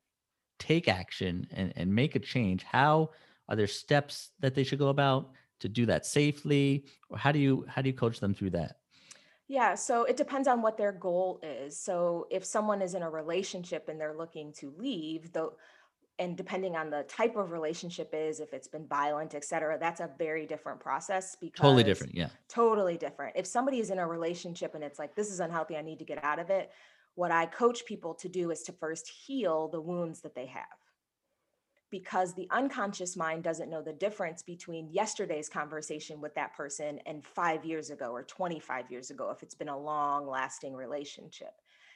take 0.63 0.89
action 0.89 1.47
and, 1.51 1.73
and 1.77 1.93
make 1.95 2.15
a 2.15 2.21
change 2.21 2.63
how 2.63 3.11
are 3.49 3.57
there 3.57 3.67
steps 3.67 4.31
that 4.41 4.55
they 4.55 4.65
should 4.65 4.79
go 4.79 4.89
about 4.89 5.31
to 5.61 5.69
do 5.69 5.85
that 5.87 6.07
safely? 6.07 6.87
Or 7.11 7.19
how 7.19 7.33
do 7.33 7.39
you 7.39 7.65
how 7.69 7.83
do 7.83 7.89
you 7.89 7.95
coach 7.95 8.21
them 8.21 8.35
through 8.35 8.51
that? 8.51 8.77
Yeah, 9.49 9.75
so 9.75 10.05
it 10.05 10.17
depends 10.17 10.49
on 10.49 10.63
what 10.63 10.79
their 10.79 10.93
goal 10.93 11.41
is. 11.43 11.77
So 11.77 12.27
if 12.31 12.45
someone 12.45 12.81
is 12.81 12.95
in 12.95 13.03
a 13.03 13.11
relationship 13.11 13.89
and 13.89 14.01
they're 14.01 14.17
looking 14.17 14.53
to 14.55 14.73
leave, 14.79 15.33
though 15.33 15.55
and 16.19 16.37
depending 16.37 16.77
on 16.77 16.91
the 16.91 17.03
type 17.05 17.37
of 17.37 17.53
relationship 17.53 18.11
is 18.13 18.39
if 18.39 18.53
it's 18.53 18.69
been 18.69 18.87
violent 18.87 19.35
et 19.35 19.45
cetera 19.45 19.79
that's 19.79 20.01
a 20.01 20.11
very 20.19 20.47
different 20.47 20.79
process 20.79 21.37
because 21.41 21.59
totally 21.59 21.83
different 21.83 22.15
yeah. 22.15 22.29
totally 22.49 22.99
different. 22.99 23.35
If 23.35 23.47
somebody 23.47 23.79
is 23.79 23.91
in 23.91 23.99
a 23.99 24.07
relationship 24.07 24.75
and 24.75 24.85
it's 24.85 24.99
like 24.99 25.15
this 25.15 25.31
is 25.33 25.41
unhealthy 25.41 25.77
i 25.77 25.83
need 25.83 25.99
to 25.99 26.05
get 26.05 26.23
out 26.23 26.39
of 26.39 26.51
it 26.51 26.71
what 27.15 27.31
i 27.31 27.47
coach 27.47 27.85
people 27.87 28.15
to 28.15 28.29
do 28.29 28.51
is 28.51 28.63
to 28.63 28.73
first 28.73 29.09
heal 29.09 29.69
the 29.69 29.81
wounds 29.81 30.21
that 30.21 30.35
they 30.35 30.47
have 30.47 30.65
because 31.93 32.33
the 32.33 32.49
unconscious 32.51 33.17
mind 33.17 33.45
doesn't 33.45 33.69
know 33.69 33.83
the 33.83 33.93
difference 33.93 34.43
between 34.43 34.89
yesterday's 34.91 35.49
conversation 35.49 36.21
with 36.23 36.35
that 36.35 36.57
person 36.57 36.99
and 37.05 37.23
five 37.23 37.65
years 37.67 37.91
ago 37.91 38.11
or 38.11 38.23
25 38.25 38.91
years 38.91 39.11
ago 39.11 39.31
if 39.31 39.43
it's 39.43 39.55
been 39.55 39.69
a 39.69 39.79
long 39.79 40.27
lasting 40.27 40.75
relationship. 40.75 41.53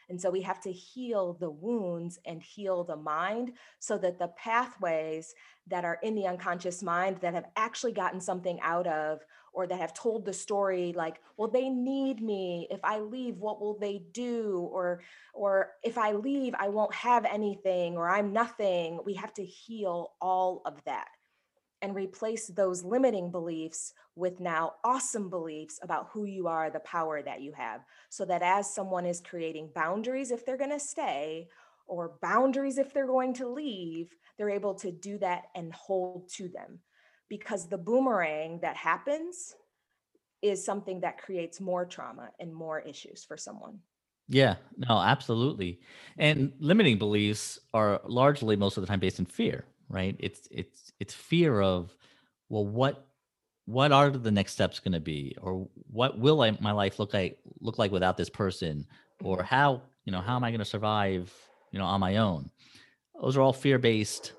And 0.08 0.20
so 0.20 0.30
we 0.30 0.42
have 0.42 0.60
to 0.60 0.70
heal 0.70 1.32
the 1.40 1.50
wounds 1.50 2.20
and 2.26 2.40
heal 2.40 2.84
the 2.84 2.96
mind 2.96 3.54
so 3.80 3.98
that 3.98 4.18
the 4.18 4.28
pathways 4.28 5.34
that 5.66 5.84
are 5.84 5.98
in 6.02 6.14
the 6.14 6.26
unconscious 6.26 6.82
mind 6.82 7.16
that 7.22 7.34
have 7.34 7.48
actually 7.56 7.92
gotten 7.92 8.20
something 8.20 8.60
out 8.60 8.86
of 8.86 9.24
or 9.56 9.66
that 9.66 9.80
have 9.80 9.94
told 9.94 10.24
the 10.24 10.32
story 10.32 10.92
like 10.94 11.20
well 11.36 11.48
they 11.48 11.68
need 11.68 12.20
me 12.20 12.68
if 12.70 12.78
i 12.84 12.98
leave 12.98 13.38
what 13.38 13.60
will 13.60 13.78
they 13.78 14.02
do 14.12 14.68
or 14.70 15.00
or 15.34 15.72
if 15.82 15.98
i 15.98 16.12
leave 16.12 16.54
i 16.58 16.68
won't 16.68 16.94
have 16.94 17.24
anything 17.24 17.96
or 17.96 18.08
i'm 18.08 18.32
nothing 18.32 19.00
we 19.04 19.14
have 19.14 19.32
to 19.32 19.44
heal 19.44 20.12
all 20.20 20.62
of 20.66 20.84
that 20.84 21.08
and 21.82 21.94
replace 21.94 22.48
those 22.48 22.84
limiting 22.84 23.30
beliefs 23.30 23.92
with 24.14 24.40
now 24.40 24.74
awesome 24.84 25.28
beliefs 25.28 25.78
about 25.82 26.08
who 26.10 26.24
you 26.24 26.48
are, 26.48 26.70
the 26.70 26.80
power 26.80 27.22
that 27.22 27.42
you 27.42 27.52
have. 27.52 27.82
So 28.08 28.24
that 28.24 28.42
as 28.42 28.74
someone 28.74 29.04
is 29.04 29.20
creating 29.20 29.70
boundaries, 29.74 30.30
if 30.30 30.44
they're 30.44 30.56
going 30.56 30.70
to 30.70 30.80
stay, 30.80 31.48
or 31.86 32.14
boundaries 32.20 32.78
if 32.78 32.92
they're 32.92 33.06
going 33.06 33.34
to 33.34 33.48
leave, 33.48 34.14
they're 34.36 34.50
able 34.50 34.74
to 34.74 34.90
do 34.90 35.18
that 35.18 35.44
and 35.54 35.72
hold 35.72 36.28
to 36.30 36.48
them. 36.48 36.80
Because 37.28 37.68
the 37.68 37.78
boomerang 37.78 38.60
that 38.62 38.76
happens 38.76 39.54
is 40.42 40.64
something 40.64 41.00
that 41.00 41.18
creates 41.18 41.60
more 41.60 41.84
trauma 41.84 42.30
and 42.38 42.54
more 42.54 42.80
issues 42.80 43.24
for 43.24 43.36
someone. 43.36 43.78
Yeah, 44.28 44.56
no, 44.76 44.98
absolutely. 44.98 45.80
And 46.18 46.52
limiting 46.58 46.98
beliefs 46.98 47.58
are 47.72 48.00
largely 48.04 48.56
most 48.56 48.76
of 48.76 48.82
the 48.82 48.86
time 48.86 49.00
based 49.00 49.18
in 49.18 49.24
fear, 49.24 49.64
right? 49.88 50.16
It's 50.18 50.48
it's 50.50 50.92
it's 51.00 51.14
fear 51.14 51.60
of 51.60 51.96
well 52.48 52.66
what 52.66 53.06
what 53.66 53.90
are 53.90 54.10
the 54.10 54.30
next 54.30 54.52
steps 54.52 54.78
going 54.78 54.92
to 54.92 55.00
be 55.00 55.36
or 55.42 55.68
what 55.90 56.18
will 56.18 56.40
I, 56.40 56.56
my 56.60 56.72
life 56.72 56.98
look 56.98 57.12
like 57.12 57.38
look 57.60 57.78
like 57.78 57.90
without 57.90 58.16
this 58.16 58.30
person 58.30 58.86
or 59.22 59.38
mm-hmm. 59.38 59.46
how 59.46 59.82
you 60.04 60.12
know 60.12 60.20
how 60.20 60.36
am 60.36 60.44
i 60.44 60.50
going 60.50 60.60
to 60.60 60.64
survive 60.64 61.32
you 61.72 61.78
know 61.78 61.84
on 61.84 62.00
my 62.00 62.16
own 62.16 62.48
those 63.20 63.36
are 63.36 63.42
all 63.42 63.52
fear 63.52 63.78
based 63.78 64.32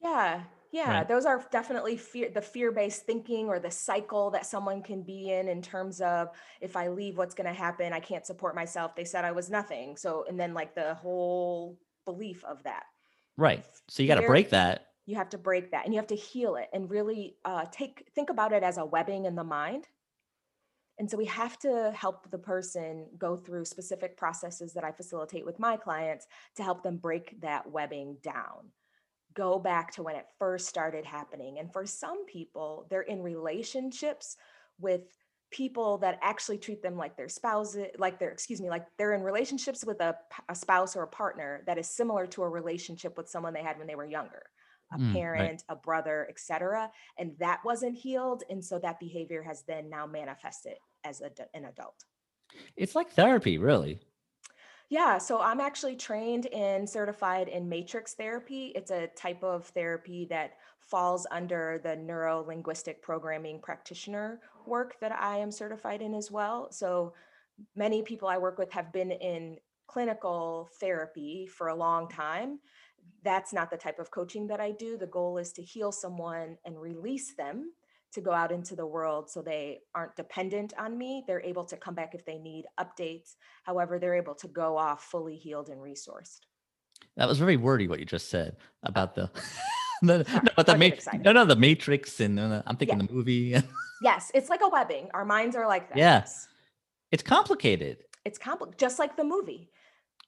yeah 0.00 0.42
yeah 0.72 0.98
right. 0.98 1.08
those 1.08 1.24
are 1.24 1.44
definitely 1.50 1.96
fear 1.96 2.30
the 2.30 2.40
fear 2.40 2.72
based 2.72 3.04
thinking 3.04 3.48
or 3.48 3.58
the 3.58 3.70
cycle 3.70 4.30
that 4.30 4.46
someone 4.46 4.82
can 4.82 5.02
be 5.02 5.32
in 5.32 5.48
in 5.48 5.62
terms 5.62 6.00
of 6.00 6.28
if 6.60 6.76
i 6.76 6.88
leave 6.88 7.16
what's 7.16 7.34
going 7.34 7.46
to 7.46 7.52
happen? 7.52 7.92
I 7.92 8.00
can't 8.00 8.26
support 8.26 8.54
myself. 8.54 8.94
They 8.94 9.04
said 9.04 9.24
i 9.24 9.32
was 9.32 9.50
nothing. 9.50 9.96
So 9.96 10.24
and 10.28 10.38
then 10.38 10.54
like 10.54 10.74
the 10.74 10.94
whole 10.94 11.78
belief 12.04 12.44
of 12.44 12.62
that. 12.64 12.84
Right. 13.36 13.64
So 13.88 14.02
you 14.02 14.08
got 14.08 14.20
to 14.20 14.26
break 14.26 14.50
that. 14.50 14.86
you 15.06 15.16
have 15.16 15.28
to 15.30 15.38
break 15.38 15.70
that 15.70 15.84
and 15.84 15.94
you 15.94 16.00
have 16.00 16.08
to 16.08 16.16
heal 16.16 16.56
it 16.56 16.68
and 16.72 16.90
really 16.90 17.36
uh, 17.44 17.66
take 17.70 18.08
think 18.14 18.30
about 18.30 18.52
it 18.52 18.62
as 18.62 18.78
a 18.78 18.84
webbing 18.84 19.24
in 19.24 19.34
the 19.34 19.44
mind. 19.44 19.88
And 20.98 21.10
so 21.10 21.18
we 21.18 21.26
have 21.26 21.58
to 21.58 21.92
help 21.94 22.30
the 22.30 22.38
person 22.38 23.06
go 23.18 23.36
through 23.36 23.66
specific 23.66 24.16
processes 24.16 24.72
that 24.72 24.84
i 24.84 24.92
facilitate 24.92 25.44
with 25.44 25.58
my 25.58 25.76
clients 25.76 26.26
to 26.56 26.62
help 26.62 26.82
them 26.82 26.96
break 26.96 27.40
that 27.42 27.70
webbing 27.70 28.16
down 28.22 28.70
go 29.36 29.58
back 29.58 29.92
to 29.92 30.02
when 30.02 30.16
it 30.16 30.26
first 30.38 30.66
started 30.66 31.04
happening 31.04 31.58
and 31.58 31.72
for 31.72 31.86
some 31.86 32.24
people 32.26 32.86
they're 32.90 33.02
in 33.02 33.22
relationships 33.22 34.36
with 34.80 35.02
people 35.52 35.98
that 35.98 36.18
actually 36.22 36.58
treat 36.58 36.82
them 36.82 36.96
like 36.96 37.16
their 37.16 37.28
spouse 37.28 37.76
like 37.98 38.18
they're 38.18 38.30
excuse 38.30 38.60
me 38.60 38.68
like 38.68 38.84
they're 38.98 39.12
in 39.12 39.22
relationships 39.22 39.84
with 39.84 40.00
a, 40.00 40.16
a 40.48 40.54
spouse 40.54 40.96
or 40.96 41.02
a 41.02 41.08
partner 41.08 41.62
that 41.66 41.78
is 41.78 41.88
similar 41.88 42.26
to 42.26 42.42
a 42.42 42.48
relationship 42.48 43.16
with 43.16 43.28
someone 43.28 43.52
they 43.52 43.62
had 43.62 43.78
when 43.78 43.86
they 43.86 43.94
were 43.94 44.06
younger 44.06 44.42
a 44.92 44.98
mm, 44.98 45.12
parent, 45.12 45.64
right. 45.68 45.76
a 45.76 45.76
brother, 45.76 46.26
etc. 46.30 46.90
And 47.18 47.32
that 47.40 47.60
wasn't 47.64 47.96
healed. 47.96 48.44
And 48.50 48.64
so 48.64 48.78
that 48.78 49.00
behavior 49.00 49.42
has 49.42 49.64
then 49.66 49.90
now 49.90 50.06
manifested 50.06 50.74
as 51.04 51.20
a, 51.20 51.30
an 51.54 51.64
adult. 51.64 52.04
It's 52.76 52.94
like 52.94 53.10
therapy, 53.10 53.58
really. 53.58 54.00
Yeah, 54.88 55.18
so 55.18 55.40
I'm 55.40 55.60
actually 55.60 55.96
trained 55.96 56.46
and 56.46 56.88
certified 56.88 57.48
in 57.48 57.68
matrix 57.68 58.14
therapy. 58.14 58.72
It's 58.76 58.92
a 58.92 59.08
type 59.08 59.42
of 59.42 59.66
therapy 59.66 60.26
that 60.30 60.52
falls 60.78 61.26
under 61.32 61.80
the 61.82 61.96
neuro 61.96 62.44
linguistic 62.46 63.02
programming 63.02 63.60
practitioner 63.60 64.40
work 64.66 64.94
that 65.00 65.12
I 65.12 65.38
am 65.38 65.50
certified 65.50 66.02
in 66.02 66.14
as 66.14 66.30
well. 66.30 66.70
So 66.70 67.14
many 67.74 68.02
people 68.02 68.28
I 68.28 68.38
work 68.38 68.58
with 68.58 68.72
have 68.72 68.92
been 68.92 69.10
in 69.10 69.56
clinical 69.88 70.68
therapy 70.78 71.46
for 71.46 71.68
a 71.68 71.74
long 71.74 72.08
time 72.08 72.60
that's 73.22 73.52
not 73.52 73.70
the 73.70 73.76
type 73.76 73.98
of 73.98 74.10
coaching 74.10 74.46
that 74.46 74.60
I 74.60 74.70
do. 74.70 74.96
The 74.96 75.06
goal 75.06 75.38
is 75.38 75.52
to 75.52 75.62
heal 75.62 75.92
someone 75.92 76.56
and 76.64 76.80
release 76.80 77.34
them 77.34 77.72
to 78.12 78.20
go 78.20 78.32
out 78.32 78.52
into 78.52 78.76
the 78.76 78.86
world 78.86 79.30
so 79.30 79.42
they 79.42 79.80
aren't 79.94 80.16
dependent 80.16 80.72
on 80.78 80.96
me. 80.96 81.24
They're 81.26 81.42
able 81.42 81.64
to 81.66 81.76
come 81.76 81.94
back 81.94 82.14
if 82.14 82.24
they 82.24 82.38
need 82.38 82.64
updates. 82.78 83.36
However, 83.64 83.98
they're 83.98 84.14
able 84.14 84.34
to 84.36 84.48
go 84.48 84.76
off 84.76 85.04
fully 85.04 85.36
healed 85.36 85.68
and 85.68 85.80
resourced. 85.80 86.40
That 87.16 87.28
was 87.28 87.38
very 87.38 87.56
wordy 87.56 87.88
what 87.88 87.98
you 87.98 88.04
just 88.04 88.30
said 88.30 88.56
about 88.82 89.14
the 89.14 89.30
no, 90.02 90.18
no, 90.18 90.24
but 90.56 90.66
the 90.66 90.76
ma- 90.76 91.18
no, 91.20 91.32
no, 91.32 91.44
the 91.44 91.56
Matrix, 91.56 92.20
and 92.20 92.38
uh, 92.38 92.62
I'm 92.66 92.76
thinking 92.76 93.00
yeah. 93.00 93.06
the 93.06 93.12
movie. 93.12 93.62
yes, 94.02 94.30
it's 94.34 94.48
like 94.48 94.60
a 94.62 94.68
webbing. 94.68 95.08
Our 95.14 95.24
minds 95.24 95.56
are 95.56 95.66
like 95.66 95.88
that. 95.88 95.98
Yes, 95.98 96.48
it's 97.12 97.22
complicated. 97.22 97.98
It's 98.24 98.38
complicated, 98.38 98.78
just 98.78 98.98
like 98.98 99.16
the 99.16 99.24
movie 99.24 99.70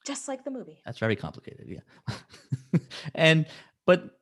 just 0.08 0.26
like 0.26 0.42
the 0.42 0.50
movie. 0.50 0.80
That's 0.86 0.98
very 0.98 1.16
complicated. 1.16 1.66
Yeah. 1.68 2.78
and, 3.14 3.46
but, 3.86 4.18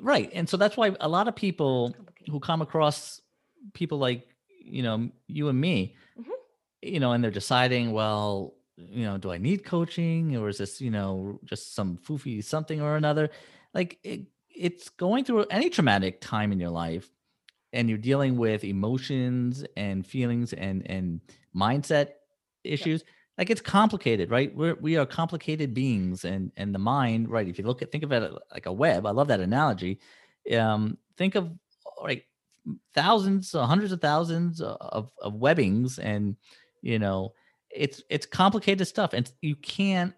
right. 0.00 0.30
And 0.32 0.48
so 0.48 0.56
that's 0.56 0.76
why 0.76 0.96
a 1.00 1.08
lot 1.08 1.28
of 1.28 1.36
people 1.36 1.94
who 2.32 2.40
come 2.40 2.62
across 2.62 3.20
people 3.74 3.98
like, 3.98 4.26
you 4.48 4.82
know, 4.82 5.08
you 5.28 5.48
and 5.48 5.60
me, 5.60 5.94
mm-hmm. 6.18 6.30
you 6.82 6.98
know, 6.98 7.12
and 7.12 7.22
they're 7.22 7.30
deciding, 7.30 7.92
well, 7.92 8.54
you 8.76 9.04
know, 9.04 9.18
do 9.18 9.30
I 9.30 9.38
need 9.38 9.64
coaching 9.64 10.36
or 10.36 10.48
is 10.48 10.58
this, 10.58 10.80
you 10.80 10.90
know, 10.90 11.38
just 11.44 11.74
some 11.74 11.98
foofy 11.98 12.42
something 12.42 12.80
or 12.80 12.96
another? 12.96 13.30
Like 13.74 13.98
it, 14.02 14.22
it's 14.48 14.88
going 14.88 15.24
through 15.24 15.46
any 15.50 15.70
traumatic 15.70 16.20
time 16.20 16.52
in 16.52 16.58
your 16.58 16.70
life 16.70 17.08
and 17.72 17.88
you're 17.88 17.98
dealing 17.98 18.36
with 18.36 18.64
emotions 18.64 19.64
and 19.76 20.06
feelings 20.06 20.52
and 20.52 20.88
and 20.90 21.20
mindset 21.54 22.08
issues 22.64 23.04
like 23.38 23.50
it's 23.50 23.60
complicated 23.60 24.30
right 24.30 24.54
we're 24.54 24.74
we 24.76 24.96
are 24.96 25.06
complicated 25.06 25.74
beings 25.74 26.24
and 26.24 26.52
and 26.56 26.74
the 26.74 26.78
mind 26.78 27.28
right 27.28 27.48
if 27.48 27.58
you 27.58 27.64
look 27.64 27.82
at 27.82 27.90
think 27.90 28.04
of 28.04 28.12
it 28.12 28.32
like 28.52 28.66
a 28.66 28.72
web 28.72 29.06
i 29.06 29.10
love 29.10 29.28
that 29.28 29.40
analogy 29.40 29.98
um 30.56 30.96
think 31.16 31.34
of 31.34 31.50
like 32.04 32.26
thousands 32.94 33.52
hundreds 33.52 33.92
of 33.92 34.00
thousands 34.00 34.60
of, 34.60 35.10
of 35.20 35.34
webbings 35.34 35.98
and 35.98 36.36
you 36.80 36.98
know 36.98 37.32
it's 37.70 38.02
it's 38.08 38.26
complicated 38.26 38.86
stuff 38.86 39.12
and 39.12 39.30
you 39.40 39.56
can't 39.56 40.14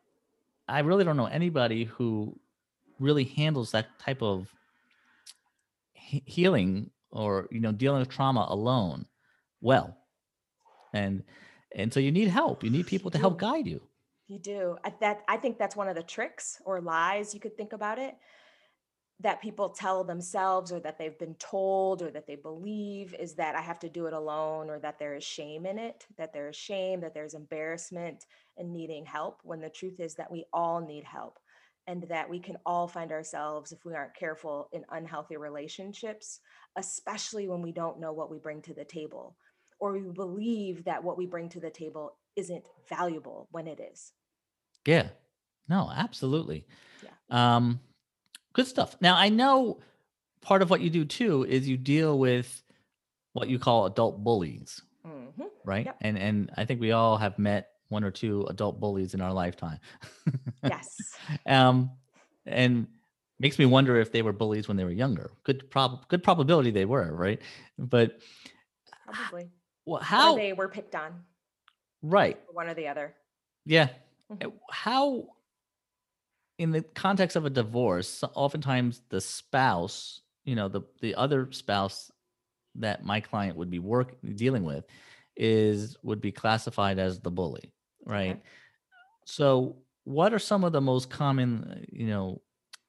i 0.68 0.80
really 0.80 1.04
don't 1.04 1.16
know 1.16 1.26
anybody 1.26 1.84
who 1.84 2.38
really 2.98 3.24
handles 3.24 3.70
that 3.70 3.86
type 3.98 4.22
of 4.22 4.48
he- 5.92 6.22
healing 6.26 6.90
or 7.10 7.48
you 7.50 7.60
know 7.60 7.72
dealing 7.72 8.00
with 8.00 8.08
trauma 8.08 8.46
alone 8.50 9.06
well. 9.64 9.96
And 10.92 11.24
and 11.74 11.92
so 11.92 11.98
you 11.98 12.12
need 12.12 12.28
help. 12.28 12.62
You 12.62 12.70
need 12.70 12.86
people 12.86 13.10
to 13.10 13.18
help 13.18 13.38
guide 13.38 13.66
you. 13.66 13.80
You 14.28 14.38
do. 14.38 14.76
I, 14.84 14.92
that 15.00 15.22
i 15.28 15.36
think 15.36 15.58
that's 15.58 15.76
one 15.76 15.88
of 15.88 15.96
the 15.96 16.02
tricks 16.02 16.60
or 16.64 16.80
lies 16.80 17.34
you 17.34 17.40
could 17.40 17.56
think 17.56 17.72
about 17.72 17.98
it 17.98 18.14
that 19.20 19.40
people 19.40 19.68
tell 19.68 20.02
themselves 20.02 20.72
or 20.72 20.80
that 20.80 20.98
they've 20.98 21.18
been 21.18 21.36
told 21.36 22.02
or 22.02 22.10
that 22.10 22.26
they 22.26 22.34
believe 22.34 23.14
is 23.14 23.34
that 23.34 23.54
I 23.54 23.60
have 23.60 23.78
to 23.80 23.88
do 23.88 24.06
it 24.06 24.12
alone 24.12 24.68
or 24.68 24.78
that 24.80 24.98
there 24.98 25.14
is 25.14 25.22
shame 25.22 25.66
in 25.66 25.78
it, 25.78 26.04
that 26.18 26.32
there 26.32 26.48
is 26.48 26.56
shame, 26.56 27.00
that 27.00 27.14
there's 27.14 27.34
embarrassment 27.34 28.26
in 28.56 28.72
needing 28.72 29.06
help, 29.06 29.40
when 29.44 29.60
the 29.60 29.70
truth 29.70 30.00
is 30.00 30.14
that 30.16 30.30
we 30.30 30.44
all 30.52 30.80
need 30.80 31.04
help 31.04 31.38
and 31.86 32.02
that 32.08 32.28
we 32.28 32.40
can 32.40 32.56
all 32.66 32.88
find 32.88 33.12
ourselves, 33.12 33.70
if 33.70 33.84
we 33.84 33.94
aren't 33.94 34.16
careful, 34.16 34.68
in 34.72 34.84
unhealthy 34.90 35.36
relationships, 35.36 36.40
especially 36.76 37.46
when 37.46 37.62
we 37.62 37.72
don't 37.72 38.00
know 38.00 38.12
what 38.12 38.30
we 38.30 38.38
bring 38.38 38.62
to 38.62 38.74
the 38.74 38.84
table 38.84 39.36
or 39.78 39.92
we 39.92 40.00
believe 40.00 40.84
that 40.84 41.02
what 41.02 41.18
we 41.18 41.26
bring 41.26 41.48
to 41.48 41.60
the 41.60 41.70
table 41.70 42.16
isn't 42.36 42.64
valuable 42.88 43.48
when 43.52 43.66
it 43.66 43.80
is. 43.80 44.12
Yeah. 44.86 45.08
No, 45.68 45.90
absolutely. 45.94 46.66
Yeah. 47.02 47.10
Um, 47.56 47.80
good 48.54 48.66
stuff. 48.66 48.96
Now, 49.00 49.16
I 49.16 49.28
know 49.28 49.80
part 50.40 50.62
of 50.62 50.70
what 50.70 50.80
you 50.80 50.90
do 50.90 51.04
too 51.04 51.44
is 51.44 51.68
you 51.68 51.76
deal 51.76 52.18
with 52.18 52.62
what 53.34 53.48
you 53.48 53.58
call 53.58 53.86
adult 53.86 54.24
bullies, 54.24 54.80
mm-hmm. 55.06 55.42
right? 55.64 55.86
Yep. 55.86 55.96
And 56.00 56.18
and 56.18 56.50
I 56.56 56.64
think 56.64 56.80
we 56.80 56.92
all 56.92 57.18
have 57.18 57.38
met 57.38 57.70
one 57.88 58.04
or 58.04 58.10
two 58.10 58.46
adult 58.48 58.80
bullies 58.80 59.14
in 59.14 59.20
our 59.20 59.32
lifetime. 59.32 59.78
yes. 60.62 60.96
Um, 61.46 61.90
and 62.44 62.86
makes 63.38 63.58
me 63.58 63.64
wonder 63.64 63.98
if 63.98 64.12
they 64.12 64.20
were 64.20 64.32
bullies 64.32 64.68
when 64.68 64.76
they 64.76 64.84
were 64.84 64.90
younger. 64.90 65.30
Good 65.42 65.70
prob 65.70 66.06
good 66.08 66.22
probability 66.22 66.70
they 66.70 66.84
were, 66.84 67.14
right? 67.14 67.40
But 67.78 68.18
probably. 69.10 69.48
Well, 69.86 70.02
how 70.02 70.34
or 70.34 70.38
they 70.38 70.52
were 70.52 70.68
picked 70.68 70.94
on. 70.94 71.22
Right. 72.02 72.38
One 72.52 72.68
or 72.68 72.74
the 72.74 72.88
other. 72.88 73.14
Yeah. 73.64 73.88
Mm-hmm. 74.30 74.50
How 74.70 75.28
in 76.58 76.70
the 76.70 76.82
context 76.82 77.36
of 77.36 77.44
a 77.44 77.50
divorce, 77.50 78.22
oftentimes 78.34 79.02
the 79.08 79.20
spouse, 79.20 80.20
you 80.44 80.54
know, 80.54 80.68
the 80.68 80.82
the 81.00 81.14
other 81.14 81.48
spouse 81.50 82.10
that 82.76 83.04
my 83.04 83.20
client 83.20 83.56
would 83.56 83.70
be 83.70 83.78
work 83.78 84.16
dealing 84.34 84.64
with 84.64 84.84
is 85.36 85.96
would 86.02 86.20
be 86.20 86.32
classified 86.32 86.98
as 86.98 87.20
the 87.20 87.30
bully, 87.30 87.72
right? 88.04 88.32
Okay. 88.32 88.42
So, 89.26 89.76
what 90.04 90.32
are 90.32 90.38
some 90.38 90.64
of 90.64 90.72
the 90.72 90.80
most 90.80 91.10
common, 91.10 91.64
uh, 91.64 91.84
you 91.90 92.06
know, 92.06 92.42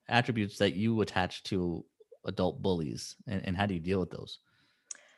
attributes 0.08 0.58
that 0.60 0.76
you 0.76 1.02
attach 1.02 1.44
to 1.44 1.86
adult 2.26 2.62
bullies, 2.62 3.16
and, 3.28 3.42
and 3.46 3.58
how 3.58 3.66
do 3.66 3.74
you 3.74 3.80
deal 3.80 4.00
with 4.00 4.12
those? 4.12 4.40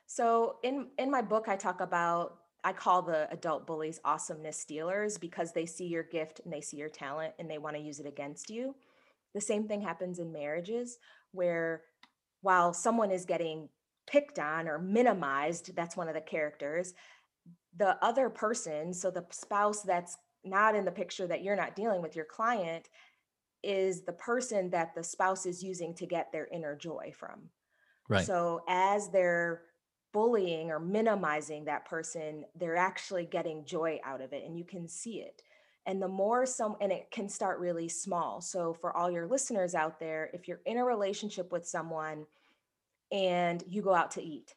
So, 0.05 0.57
in 0.63 0.87
in 0.97 1.11
my 1.11 1.21
book, 1.21 1.47
I 1.47 1.55
talk 1.55 1.81
about 1.81 2.37
I 2.63 2.73
call 2.73 3.01
the 3.01 3.31
adult 3.31 3.65
bullies 3.65 3.99
awesomeness 4.03 4.59
stealers 4.59 5.17
because 5.17 5.53
they 5.53 5.65
see 5.65 5.85
your 5.85 6.03
gift 6.03 6.41
and 6.43 6.51
they 6.51 6.61
see 6.61 6.77
your 6.77 6.89
talent 6.89 7.33
and 7.39 7.49
they 7.49 7.57
want 7.57 7.75
to 7.75 7.81
use 7.81 7.99
it 7.99 8.05
against 8.07 8.49
you. 8.49 8.75
The 9.33 9.41
same 9.41 9.67
thing 9.67 9.81
happens 9.81 10.19
in 10.19 10.31
marriages 10.31 10.97
where 11.31 11.83
while 12.41 12.73
someone 12.73 13.11
is 13.11 13.25
getting 13.25 13.69
picked 14.07 14.39
on 14.39 14.67
or 14.67 14.79
minimized, 14.79 15.75
that's 15.75 15.97
one 15.97 16.07
of 16.07 16.15
the 16.15 16.21
characters, 16.21 16.93
the 17.75 18.03
other 18.03 18.29
person, 18.29 18.93
so 18.93 19.11
the 19.11 19.25
spouse 19.31 19.81
that's 19.81 20.17
not 20.43 20.75
in 20.75 20.85
the 20.85 20.91
picture 20.91 21.27
that 21.27 21.43
you're 21.43 21.55
not 21.55 21.75
dealing 21.75 22.01
with, 22.01 22.15
your 22.15 22.25
client, 22.25 22.89
is 23.63 24.03
the 24.03 24.13
person 24.13 24.69
that 24.69 24.95
the 24.95 25.03
spouse 25.03 25.45
is 25.45 25.63
using 25.63 25.93
to 25.95 26.05
get 26.05 26.31
their 26.31 26.47
inner 26.51 26.75
joy 26.75 27.11
from. 27.17 27.49
Right. 28.09 28.25
So 28.25 28.61
as 28.67 29.09
they're 29.09 29.63
bullying 30.13 30.71
or 30.71 30.79
minimizing 30.79 31.65
that 31.65 31.85
person, 31.85 32.45
they're 32.55 32.77
actually 32.77 33.25
getting 33.25 33.65
joy 33.65 33.99
out 34.03 34.21
of 34.21 34.33
it 34.33 34.43
and 34.45 34.57
you 34.57 34.63
can 34.63 34.87
see 34.87 35.21
it. 35.21 35.41
And 35.85 36.01
the 36.01 36.07
more 36.07 36.45
some, 36.45 36.75
and 36.81 36.91
it 36.91 37.09
can 37.11 37.29
start 37.29 37.59
really 37.59 37.87
small. 37.87 38.41
So, 38.41 38.73
for 38.73 38.95
all 38.95 39.09
your 39.09 39.25
listeners 39.25 39.73
out 39.73 39.99
there, 39.99 40.29
if 40.33 40.47
you're 40.47 40.61
in 40.65 40.77
a 40.77 40.83
relationship 40.83 41.51
with 41.51 41.65
someone 41.65 42.25
and 43.11 43.63
you 43.69 43.81
go 43.81 43.95
out 43.95 44.11
to 44.11 44.23
eat 44.23 44.53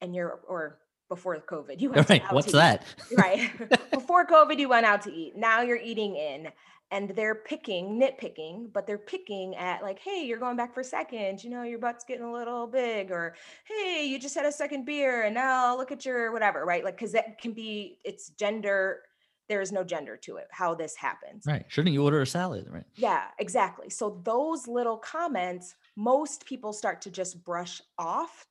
and 0.00 0.14
you're, 0.14 0.40
or 0.48 0.78
before 1.10 1.36
COVID, 1.36 1.80
you 1.80 1.90
went 1.90 2.08
right. 2.08 2.22
What's 2.30 2.52
that? 2.52 2.86
Eat, 3.12 3.18
right. 3.18 3.90
before 3.90 4.26
COVID, 4.26 4.58
you 4.58 4.70
went 4.70 4.86
out 4.86 5.02
to 5.02 5.12
eat. 5.12 5.36
Now 5.36 5.60
you're 5.60 5.76
eating 5.76 6.16
in 6.16 6.48
and 6.92 7.10
they're 7.10 7.34
picking, 7.34 8.00
nitpicking, 8.00 8.72
but 8.72 8.86
they're 8.86 8.96
picking 8.96 9.54
at 9.56 9.82
like, 9.82 9.98
hey, 9.98 10.24
you're 10.24 10.38
going 10.38 10.56
back 10.56 10.72
for 10.72 10.82
seconds, 10.82 11.44
you 11.44 11.50
know, 11.50 11.62
your 11.62 11.78
butt's 11.78 12.04
getting 12.04 12.24
a 12.24 12.32
little 12.32 12.66
big, 12.66 13.10
or 13.10 13.34
hey, 13.64 14.06
you 14.06 14.18
just 14.18 14.34
had 14.34 14.46
a 14.46 14.52
second 14.52 14.86
beer 14.86 15.24
and 15.24 15.34
now 15.34 15.76
look 15.76 15.92
at 15.92 16.06
your 16.06 16.32
whatever, 16.32 16.64
right? 16.64 16.84
Like, 16.84 16.96
because 16.96 17.12
that 17.12 17.40
can 17.40 17.52
be, 17.52 17.98
it's 18.04 18.30
gender, 18.30 19.02
there 19.48 19.60
is 19.60 19.72
no 19.72 19.84
gender 19.84 20.16
to 20.16 20.36
it, 20.36 20.46
how 20.52 20.74
this 20.74 20.96
happens. 20.96 21.44
Right. 21.46 21.64
Shouldn't 21.68 21.92
you 21.92 22.04
order 22.04 22.22
a 22.22 22.26
salad? 22.26 22.66
Right. 22.70 22.84
Yeah, 22.96 23.24
exactly. 23.38 23.90
So 23.90 24.20
those 24.24 24.66
little 24.66 24.96
comments, 24.96 25.74
most 25.96 26.46
people 26.46 26.72
start 26.72 27.02
to 27.02 27.10
just 27.10 27.44
brush 27.44 27.82
off. 27.98 28.46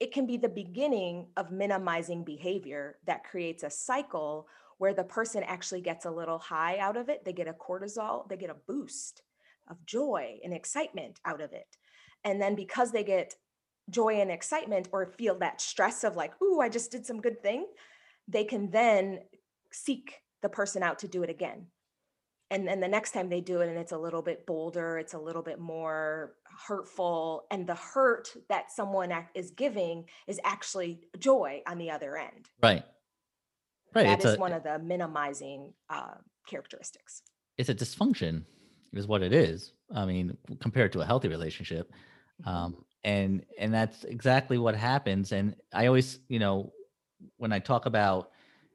It 0.00 0.12
can 0.12 0.26
be 0.26 0.36
the 0.36 0.48
beginning 0.48 1.28
of 1.36 1.50
minimizing 1.50 2.24
behavior 2.24 2.98
that 3.06 3.24
creates 3.24 3.62
a 3.62 3.70
cycle 3.70 4.46
where 4.78 4.94
the 4.94 5.04
person 5.04 5.42
actually 5.42 5.80
gets 5.80 6.04
a 6.04 6.10
little 6.10 6.38
high 6.38 6.78
out 6.78 6.96
of 6.96 7.08
it. 7.08 7.24
They 7.24 7.32
get 7.32 7.48
a 7.48 7.52
cortisol, 7.52 8.28
they 8.28 8.36
get 8.36 8.50
a 8.50 8.56
boost 8.66 9.22
of 9.68 9.84
joy 9.84 10.38
and 10.44 10.54
excitement 10.54 11.20
out 11.24 11.40
of 11.40 11.52
it. 11.52 11.76
And 12.24 12.40
then 12.40 12.54
because 12.54 12.92
they 12.92 13.04
get 13.04 13.34
joy 13.90 14.20
and 14.20 14.30
excitement 14.30 14.88
or 14.92 15.06
feel 15.06 15.38
that 15.38 15.60
stress 15.60 16.04
of 16.04 16.16
like, 16.16 16.32
ooh, 16.42 16.60
I 16.60 16.68
just 16.68 16.90
did 16.90 17.06
some 17.06 17.20
good 17.20 17.42
thing, 17.42 17.66
they 18.28 18.44
can 18.44 18.70
then 18.70 19.20
seek 19.72 20.20
the 20.42 20.48
person 20.48 20.82
out 20.82 21.00
to 21.00 21.08
do 21.08 21.22
it 21.22 21.30
again. 21.30 21.66
And 22.50 22.66
then 22.66 22.80
the 22.80 22.88
next 22.88 23.12
time 23.12 23.28
they 23.28 23.42
do 23.42 23.60
it 23.60 23.68
and 23.68 23.76
it's 23.76 23.92
a 23.92 23.98
little 23.98 24.22
bit 24.22 24.46
bolder, 24.46 24.98
it's 24.98 25.12
a 25.12 25.18
little 25.18 25.42
bit 25.42 25.58
more 25.58 26.32
hurtful. 26.66 27.44
And 27.50 27.66
the 27.66 27.74
hurt 27.74 28.34
that 28.48 28.72
someone 28.72 29.12
is 29.34 29.50
giving 29.50 30.06
is 30.26 30.40
actually 30.44 31.00
joy 31.18 31.62
on 31.66 31.78
the 31.78 31.90
other 31.90 32.16
end. 32.16 32.48
Right. 32.62 32.84
Right. 33.94 34.04
That 34.04 34.24
is 34.24 34.34
a, 34.36 34.38
one 34.38 34.52
of 34.52 34.62
the 34.62 34.78
minimizing 34.78 35.72
uh, 35.90 36.14
characteristics. 36.46 37.22
It's 37.56 37.68
a 37.68 37.74
dysfunction, 37.74 38.44
is 38.92 39.06
what 39.06 39.22
it 39.22 39.32
is. 39.32 39.72
I 39.94 40.04
mean, 40.04 40.36
compared 40.60 40.92
to 40.92 41.00
a 41.00 41.04
healthy 41.06 41.28
relationship, 41.28 41.90
mm-hmm. 42.42 42.48
um, 42.48 42.84
and 43.04 43.44
and 43.58 43.72
that's 43.72 44.04
exactly 44.04 44.58
what 44.58 44.74
happens. 44.74 45.32
And 45.32 45.56
I 45.72 45.86
always, 45.86 46.18
you 46.28 46.38
know, 46.38 46.72
when 47.38 47.52
I 47.52 47.58
talk 47.58 47.86
about, 47.86 48.30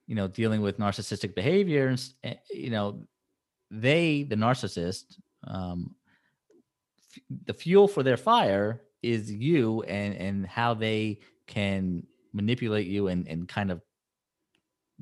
you 0.08 0.16
know, 0.16 0.28
dealing 0.28 0.62
with 0.62 0.80
narcissistic 0.80 1.36
behaviors, 1.36 2.16
eh, 2.24 2.36
you 2.50 2.72
know, 2.72 3.04
they, 3.74 4.24
the 4.24 4.36
narcissist, 4.36 5.18
um, 5.48 5.96
f- 7.16 7.24
the 7.46 7.54
fuel 7.54 7.88
for 7.88 8.04
their 8.04 8.18
fire 8.18 8.82
is 9.02 9.32
you 9.32 9.82
and 9.84 10.16
and 10.16 10.48
how 10.48 10.74
they 10.74 11.20
can 11.48 12.04
manipulate 12.32 12.88
you 12.88 13.08
and 13.08 13.28
and 13.28 13.48
kind 13.48 13.72
of 13.72 13.82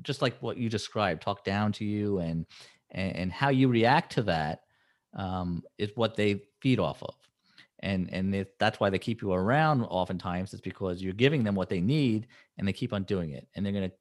just 0.00 0.22
like 0.22 0.36
what 0.40 0.56
you 0.56 0.68
described, 0.68 1.22
talk 1.22 1.44
down 1.44 1.70
to 1.72 1.84
you 1.84 2.18
and 2.18 2.46
and, 2.90 3.16
and 3.16 3.32
how 3.32 3.50
you 3.50 3.68
react 3.68 4.12
to 4.12 4.22
that 4.22 4.60
um, 5.14 5.62
is 5.78 5.90
what 5.94 6.16
they 6.16 6.42
feed 6.60 6.80
off 6.80 7.02
of. 7.02 7.14
And 7.80 8.08
and 8.12 8.34
if 8.34 8.48
that's 8.58 8.80
why 8.80 8.88
they 8.88 8.98
keep 8.98 9.20
you 9.20 9.32
around 9.32 9.82
oftentimes 9.84 10.54
is 10.54 10.60
because 10.62 11.02
you're 11.02 11.12
giving 11.12 11.44
them 11.44 11.54
what 11.54 11.68
they 11.68 11.80
need 11.80 12.26
and 12.56 12.66
they 12.66 12.72
keep 12.72 12.92
on 12.92 13.02
doing 13.04 13.30
it. 13.30 13.46
And 13.54 13.64
they're 13.64 13.72
gonna 13.72 13.92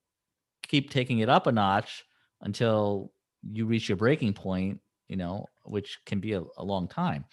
keep 0.65 0.89
taking 0.89 1.19
it 1.19 1.29
up 1.29 1.47
a 1.47 1.51
notch 1.51 2.05
until 2.41 3.11
you 3.49 3.65
reach 3.65 3.89
your 3.89 3.97
breaking 3.97 4.33
point, 4.33 4.79
you 5.07 5.17
know, 5.17 5.45
which 5.63 5.99
can 6.05 6.19
be 6.19 6.33
a, 6.33 6.43
a 6.57 6.63
long 6.63 6.87
time. 6.87 7.25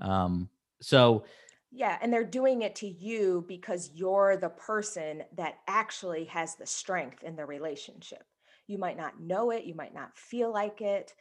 Um, 0.00 0.48
so 0.80 1.24
yeah, 1.70 1.98
and 2.00 2.12
they're 2.12 2.24
doing 2.24 2.62
it 2.62 2.76
to 2.76 2.86
you 2.86 3.44
because 3.48 3.90
you're 3.92 4.36
the 4.36 4.48
person 4.48 5.24
that 5.36 5.56
actually 5.66 6.24
has 6.26 6.54
the 6.54 6.66
strength 6.66 7.24
in 7.24 7.34
the 7.34 7.44
relationship. 7.44 8.22
You 8.68 8.78
might 8.78 8.96
not 8.96 9.20
know 9.20 9.50
it, 9.50 9.64
you 9.64 9.74
might 9.74 9.92
not 9.92 10.16
feel 10.16 10.52
like 10.52 10.80
it, 10.80 11.14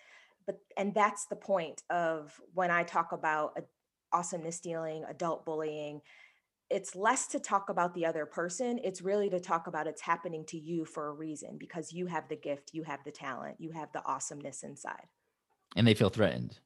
but 0.46 0.60
and 0.78 0.94
that's 0.94 1.26
the 1.26 1.36
point 1.36 1.82
of 1.90 2.40
when 2.54 2.70
I 2.70 2.84
talk 2.84 3.14
about 3.14 3.58
awesomeness 4.12 4.60
dealing, 4.60 5.04
adult 5.10 5.44
bullying, 5.44 6.02
it's 6.74 6.96
less 6.96 7.28
to 7.28 7.40
talk 7.40 7.70
about 7.70 7.94
the 7.94 8.06
other 8.06 8.26
person 8.26 8.80
it's 8.84 9.02
really 9.02 9.30
to 9.30 9.40
talk 9.40 9.68
about 9.68 9.86
it's 9.86 10.02
happening 10.02 10.44
to 10.44 10.58
you 10.58 10.84
for 10.84 11.08
a 11.08 11.14
reason 11.14 11.56
because 11.58 11.94
you 11.94 12.08
have 12.08 12.28
the 12.30 12.36
gift 12.36 12.72
you 12.74 12.82
have 12.84 13.00
the 13.06 13.12
talent 13.12 13.56
you 13.60 13.72
have 13.72 13.92
the 13.94 14.04
awesomeness 14.06 14.64
inside. 14.64 15.08
And 15.76 15.88
they 15.88 15.94
feel 15.94 16.10
threatened. 16.10 16.60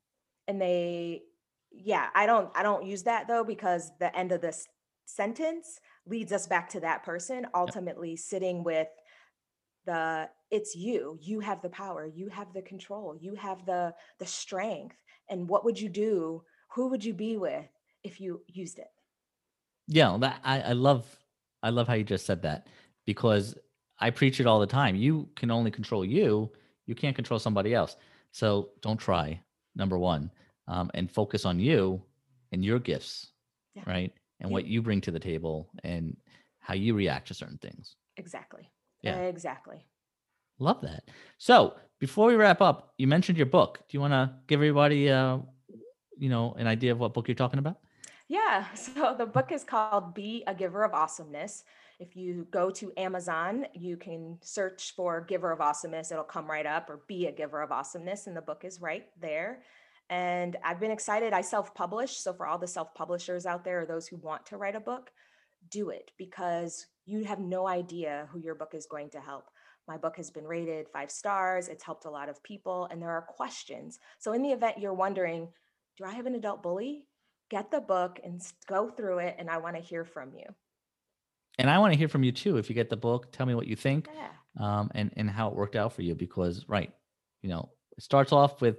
And 0.47 0.61
they 0.61 1.23
yeah 1.71 2.07
i 2.15 2.25
don't 2.25 2.49
i 2.55 2.63
don't 2.63 2.85
use 2.85 3.03
that 3.03 3.27
though 3.27 3.43
because 3.43 3.91
the 3.99 4.15
end 4.17 4.31
of 4.31 4.41
this 4.41 4.67
sentence 5.05 5.79
leads 6.05 6.31
us 6.31 6.47
back 6.47 6.69
to 6.69 6.79
that 6.79 7.03
person 7.03 7.45
ultimately 7.53 8.11
yep. 8.11 8.19
sitting 8.19 8.63
with 8.63 8.87
the 9.85 10.29
it's 10.49 10.75
you 10.75 11.19
you 11.21 11.41
have 11.41 11.61
the 11.61 11.69
power 11.69 12.05
you 12.05 12.29
have 12.29 12.53
the 12.53 12.61
control 12.61 13.17
you 13.19 13.35
have 13.35 13.65
the 13.65 13.93
the 14.19 14.25
strength 14.25 14.95
and 15.29 15.47
what 15.47 15.65
would 15.65 15.79
you 15.79 15.89
do 15.89 16.41
who 16.73 16.87
would 16.87 17.03
you 17.03 17.13
be 17.13 17.35
with 17.35 17.67
if 18.03 18.21
you 18.21 18.41
used 18.47 18.79
it 18.79 18.87
yeah 19.87 20.17
that 20.19 20.39
i 20.43 20.61
i 20.61 20.71
love 20.73 21.05
i 21.63 21.69
love 21.69 21.87
how 21.87 21.93
you 21.93 22.03
just 22.03 22.25
said 22.25 22.41
that 22.41 22.67
because 23.05 23.55
i 23.99 24.09
preach 24.09 24.39
it 24.39 24.45
all 24.45 24.59
the 24.59 24.67
time. 24.67 24.95
You 24.95 25.27
can 25.35 25.49
only 25.51 25.71
control 25.71 26.05
you. 26.05 26.51
You 26.85 26.95
can't 26.95 27.15
control 27.15 27.39
somebody 27.39 27.73
else. 27.73 27.95
So 28.31 28.69
don't 28.81 28.97
try 28.97 29.41
number 29.75 29.97
one 29.97 30.31
um, 30.67 30.91
and 30.93 31.11
focus 31.11 31.45
on 31.45 31.59
you 31.59 32.01
and 32.51 32.63
your 32.63 32.79
gifts 32.79 33.31
yeah. 33.75 33.83
right 33.85 34.13
and 34.39 34.49
yeah. 34.49 34.53
what 34.53 34.65
you 34.65 34.81
bring 34.81 35.01
to 35.01 35.11
the 35.11 35.19
table 35.19 35.69
and 35.83 36.15
how 36.59 36.73
you 36.73 36.93
react 36.93 37.27
to 37.29 37.33
certain 37.33 37.57
things. 37.57 37.95
Exactly. 38.17 38.69
Yeah. 39.01 39.17
Exactly. 39.17 39.85
Love 40.59 40.81
that. 40.81 41.03
So 41.37 41.75
before 41.99 42.27
we 42.27 42.35
wrap 42.35 42.61
up 42.61 42.93
you 42.97 43.07
mentioned 43.07 43.37
your 43.37 43.47
book. 43.47 43.79
Do 43.87 43.97
you 43.97 44.01
want 44.01 44.13
to 44.13 44.31
give 44.47 44.59
everybody 44.59 45.09
uh 45.09 45.39
you 46.17 46.29
know 46.29 46.53
an 46.57 46.67
idea 46.67 46.91
of 46.91 46.99
what 46.99 47.13
book 47.13 47.27
you're 47.27 47.35
talking 47.35 47.59
about 47.59 47.77
yeah 48.27 48.71
so 48.73 49.15
the 49.17 49.25
book 49.25 49.51
is 49.51 49.63
called 49.63 50.13
be 50.13 50.43
a 50.47 50.53
giver 50.53 50.83
of 50.83 50.93
awesomeness 50.93 51.63
if 51.99 52.15
you 52.15 52.47
go 52.51 52.69
to 52.71 52.93
Amazon, 52.95 53.65
you 53.73 53.97
can 53.97 54.37
search 54.41 54.93
for 54.95 55.21
Giver 55.21 55.51
of 55.51 55.61
Awesomeness. 55.61 56.11
It'll 56.11 56.23
come 56.23 56.49
right 56.49 56.65
up, 56.65 56.89
or 56.89 57.01
Be 57.07 57.25
a 57.25 57.31
Giver 57.31 57.61
of 57.61 57.71
Awesomeness, 57.71 58.27
and 58.27 58.37
the 58.37 58.41
book 58.41 58.63
is 58.63 58.81
right 58.81 59.05
there. 59.19 59.63
And 60.09 60.55
I've 60.63 60.79
been 60.79 60.91
excited. 60.91 61.33
I 61.33 61.41
self 61.41 61.73
publish. 61.73 62.17
So, 62.17 62.33
for 62.33 62.45
all 62.45 62.59
the 62.59 62.67
self 62.67 62.93
publishers 62.93 63.45
out 63.45 63.63
there 63.63 63.81
or 63.81 63.85
those 63.85 64.07
who 64.07 64.17
want 64.17 64.45
to 64.47 64.57
write 64.57 64.75
a 64.75 64.79
book, 64.79 65.09
do 65.71 65.89
it 65.89 66.11
because 66.17 66.85
you 67.05 67.23
have 67.23 67.39
no 67.39 67.67
idea 67.67 68.29
who 68.31 68.39
your 68.39 68.55
book 68.55 68.73
is 68.73 68.85
going 68.85 69.09
to 69.11 69.19
help. 69.19 69.45
My 69.87 69.97
book 69.97 70.17
has 70.17 70.29
been 70.29 70.45
rated 70.45 70.87
five 70.89 71.09
stars. 71.09 71.67
It's 71.67 71.83
helped 71.83 72.05
a 72.05 72.11
lot 72.11 72.29
of 72.29 72.43
people, 72.43 72.87
and 72.91 73.01
there 73.01 73.09
are 73.09 73.23
questions. 73.23 73.97
So, 74.19 74.33
in 74.33 74.43
the 74.43 74.51
event 74.51 74.77
you're 74.77 74.93
wondering, 74.93 75.47
do 75.97 76.05
I 76.05 76.11
have 76.11 76.27
an 76.27 76.35
adult 76.35 76.61
bully? 76.61 77.05
Get 77.49 77.71
the 77.71 77.81
book 77.81 78.19
and 78.23 78.41
go 78.67 78.89
through 78.89 79.19
it, 79.19 79.35
and 79.39 79.49
I 79.49 79.57
want 79.57 79.75
to 79.75 79.81
hear 79.81 80.03
from 80.03 80.33
you 80.35 80.45
and 81.57 81.69
I 81.69 81.79
want 81.79 81.93
to 81.93 81.97
hear 81.97 82.07
from 82.07 82.23
you 82.23 82.31
too. 82.31 82.57
If 82.57 82.69
you 82.69 82.75
get 82.75 82.89
the 82.89 82.97
book, 82.97 83.31
tell 83.31 83.45
me 83.45 83.55
what 83.55 83.67
you 83.67 83.75
think, 83.75 84.07
yeah. 84.13 84.29
um, 84.59 84.91
and 84.93 85.11
and 85.17 85.29
how 85.29 85.47
it 85.49 85.55
worked 85.55 85.75
out 85.75 85.93
for 85.93 86.01
you. 86.01 86.15
Because 86.15 86.65
right, 86.67 86.91
you 87.41 87.49
know, 87.49 87.69
it 87.97 88.03
starts 88.03 88.31
off 88.31 88.61
with 88.61 88.77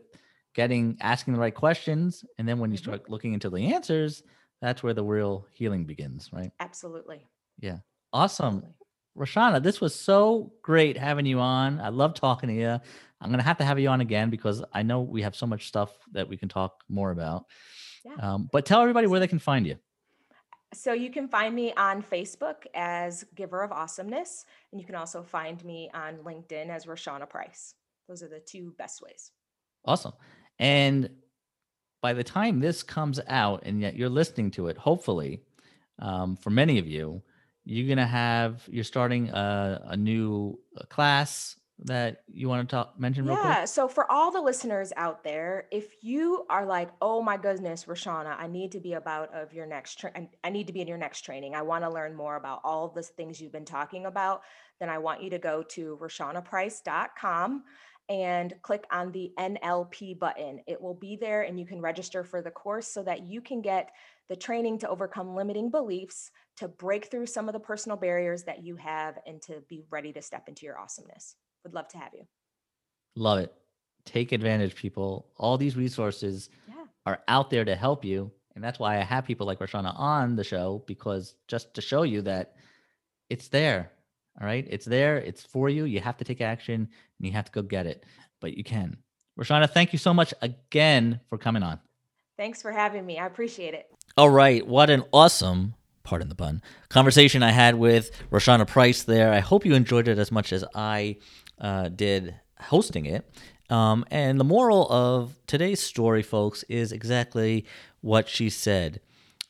getting 0.54 0.96
asking 1.00 1.35
the 1.35 1.40
right 1.40 1.54
questions, 1.54 2.24
and 2.38 2.48
then 2.48 2.59
when 2.59 2.70
you 2.70 2.78
mm-hmm. 2.78 2.90
start 2.90 3.11
looking 3.11 3.33
into 3.33 3.50
the 3.50 3.74
answers, 3.74 4.22
that's 4.62 4.83
where 4.83 4.94
the 4.94 5.04
real 5.04 5.46
healing 5.52 5.85
begins. 5.85 6.31
Right? 6.33 6.52
Absolutely. 6.61 7.26
Yeah. 7.59 7.78
Awesome. 8.12 8.46
Absolutely. 8.46 8.74
Raushwana, 9.16 9.61
this 9.61 9.81
was 9.81 9.96
so 9.96 10.52
great 10.62 10.96
having 10.96 11.26
you 11.26 11.40
on. 11.40 11.81
I 11.81 11.88
love 11.88 12.14
talking 12.14 12.48
to 12.50 12.54
you. 12.54 12.78
I'm 13.20 13.31
gonna 13.31 13.42
have 13.42 13.59
to 13.59 13.64
have 13.64 13.81
you 13.81 13.88
on 13.88 14.00
again 14.00 14.31
because 14.31 14.62
I 14.72 14.85
know 14.85 15.00
we 15.00 15.22
have 15.22 15.35
so 15.35 15.46
much 15.46 15.66
stuff 15.66 15.90
that 16.12 16.28
we 16.28 16.37
can 16.37 16.48
talk 16.48 16.85
more 16.88 17.11
about. 17.11 17.46
Yeah. 18.09 18.35
Um, 18.35 18.49
but 18.53 18.64
tell 18.64 18.81
everybody 18.81 19.07
where 19.07 19.21
they 19.21 19.29
can 19.29 19.38
find 19.38 19.66
you. 19.66 19.77
So 20.75 20.92
you 20.92 21.11
can 21.11 21.29
find 21.29 21.55
me 21.55 21.73
on 21.75 22.03
Facebook 22.03 22.66
as 22.75 23.25
Giver 23.35 23.62
of 23.62 23.73
Awesomeness, 23.73 24.44
and 24.71 24.81
you 24.81 24.87
can 24.87 24.97
also 24.97 25.23
find 25.23 25.64
me 25.64 25.90
on 25.94 26.16
LinkedIn 26.18 26.68
as 26.68 26.85
Raushwana 26.85 27.29
Price. 27.29 27.75
Those 28.07 28.23
are 28.23 28.29
the 28.29 28.40
two 28.40 28.75
best 28.79 29.01
ways. 29.03 29.31
Awesome. 29.85 30.12
And 30.59 31.09
by 32.03 32.12
the 32.12 32.25
time 32.25 32.61
this 32.61 32.83
comes 32.83 33.21
out 33.29 33.62
and 33.64 33.81
yet 33.81 33.97
you're 33.97 34.09
listening 34.09 34.51
to 34.53 34.68
it, 34.68 34.77
hopefully, 34.77 35.40
um, 35.99 36.37
for 36.37 36.51
many 36.51 36.79
of 36.79 36.87
you, 36.87 37.23
you're 37.64 37.88
gonna 37.88 38.07
have 38.07 38.62
you're 38.71 38.85
starting 38.85 39.29
a, 39.31 39.83
a 39.88 39.97
new 39.97 40.59
class 40.88 41.57
that 41.85 42.23
you 42.33 42.49
want 42.49 42.69
to 42.69 42.75
talk 42.75 42.99
mention 42.99 43.25
real 43.25 43.37
yeah, 43.37 43.57
quick? 43.57 43.69
so 43.69 43.87
for 43.87 44.11
all 44.11 44.31
the 44.31 44.41
listeners 44.41 44.93
out 44.97 45.23
there, 45.23 45.67
if 45.71 46.03
you 46.03 46.45
are 46.51 46.67
like, 46.67 46.91
oh 47.01 47.23
my 47.23 47.37
goodness, 47.37 47.85
Raushwana, 47.85 48.37
I 48.38 48.49
need 48.49 48.73
to 48.73 48.81
be 48.81 48.95
about 48.95 49.33
of 49.33 49.53
your 49.53 49.67
next 49.67 50.01
tra- 50.01 50.12
I 50.43 50.51
need 50.51 50.67
to 50.67 50.73
be 50.73 50.81
in 50.81 50.88
your 50.88 50.99
next 50.99 51.23
training. 51.23 51.55
I 51.55 51.62
want 51.62 51.85
to 51.85 51.91
learn 51.91 52.14
more 52.14 52.37
about 52.37 52.61
all 52.64 52.88
the 52.88 53.03
things 53.03 53.41
you've 53.41 53.53
been 53.53 53.64
talking 53.64 54.07
about. 54.07 54.43
Then 54.81 54.88
I 54.88 54.99
want 54.99 55.23
you 55.23 55.31
to 55.31 55.38
go 55.38 55.62
to 55.62 55.99
RaushwanaPrice.com 56.01 57.62
and 58.09 58.55
click 58.62 58.85
on 58.91 59.12
the 59.12 59.33
NLP 59.38 60.19
button. 60.19 60.61
It 60.67 60.81
will 60.81 60.95
be 60.95 61.17
there 61.17 61.43
and 61.43 61.61
you 61.61 61.67
can 61.67 61.81
register 61.81 62.25
for 62.25 62.41
the 62.41 62.51
course 62.51 62.88
so 62.88 63.03
that 63.03 63.27
you 63.27 63.41
can 63.41 63.61
get 63.61 63.91
the 64.29 64.37
training 64.37 64.79
to 64.79 64.88
overcome 64.88 65.35
limiting 65.35 65.71
beliefs, 65.71 66.31
to 66.57 66.69
break 66.69 67.11
through 67.11 67.27
some 67.27 67.49
of 67.49 67.53
the 67.53 67.61
personal 67.61 67.97
barriers 67.97 68.45
that 68.45 68.62
you 68.62 68.77
have, 68.77 69.19
and 69.27 69.41
to 69.43 69.62
be 69.69 69.85
ready 69.91 70.12
to 70.12 70.23
step 70.23 70.49
into 70.49 70.67
your 70.67 70.79
awesomeness. 70.79 71.37
Would 71.64 71.75
love 71.75 71.88
to 71.88 71.99
have 71.99 72.12
you. 72.14 72.27
Love 73.16 73.38
it. 73.38 73.55
Take 74.05 74.33
advantage, 74.33 74.75
people. 74.75 75.27
All 75.37 75.59
these 75.59 75.77
resources 75.77 76.49
yeah. 76.68 76.85
are 77.05 77.21
out 77.29 77.51
there 77.51 77.64
to 77.64 77.75
help 77.75 78.05
you. 78.05 78.31
And 78.55 78.64
that's 78.64 78.79
why 78.79 78.99
I 78.99 79.03
have 79.03 79.25
people 79.25 79.47
like 79.47 79.59
Raushwana 79.59 79.99
on 79.99 80.35
the 80.35 80.44
show 80.44 80.83
because 80.87 81.35
just 81.47 81.75
to 81.75 81.81
show 81.81 82.03
you 82.03 82.23
that 82.23 82.55
it's 83.31 83.49
there. 83.49 83.90
All 84.40 84.47
right. 84.47 84.66
It's 84.68 84.87
there. 84.87 85.18
It's 85.18 85.44
for 85.44 85.68
you. 85.68 85.85
You 85.85 86.01
have 86.01 86.16
to 86.18 86.25
take 86.25 86.40
action 86.40 86.75
and 86.75 87.27
you 87.27 87.33
have 87.33 87.44
to 87.47 87.53
go 87.53 87.62
get 87.62 87.87
it, 87.87 88.05
but 88.40 88.57
you 88.57 88.64
can. 88.64 88.97
Raushwana, 89.38 89.71
thank 89.71 89.92
you 89.92 89.99
so 89.99 90.14
much 90.14 90.33
again 90.42 91.21
for 91.29 91.38
coming 91.38 91.62
on. 91.62 91.79
Thanks 92.37 92.62
for 92.62 92.73
having 92.73 93.05
me. 93.05 93.18
I 93.18 93.27
appreciate 93.27 93.75
it. 93.75 93.87
All 94.16 94.31
right. 94.31 94.66
What 94.66 94.90
an 94.90 95.05
awesome 95.12 95.75
pardon 96.09 96.31
the 96.31 96.35
pun, 96.35 96.62
conversation 96.88 97.42
I 97.42 97.51
had 97.51 97.75
with 97.75 98.11
Raushwana 98.31 98.66
Price 98.66 99.03
there. 99.03 99.31
I 99.31 99.40
hope 99.40 99.66
you 99.66 99.75
enjoyed 99.75 100.09
it 100.09 100.18
as 100.18 100.33
much 100.33 100.55
as 100.55 100.64
I 100.75 101.18
uh, 101.61 101.88
did 101.88 102.35
hosting 102.61 103.07
it. 103.07 103.31
Um, 103.71 104.05
and 104.11 104.40
the 104.40 104.44
moral 104.44 104.90
of 104.90 105.37
today's 105.47 105.81
story, 105.81 106.23
folks, 106.23 106.64
is 106.68 106.92
exactly 106.92 107.66
what 108.01 108.29
she 108.29 108.49
said. 108.49 109.01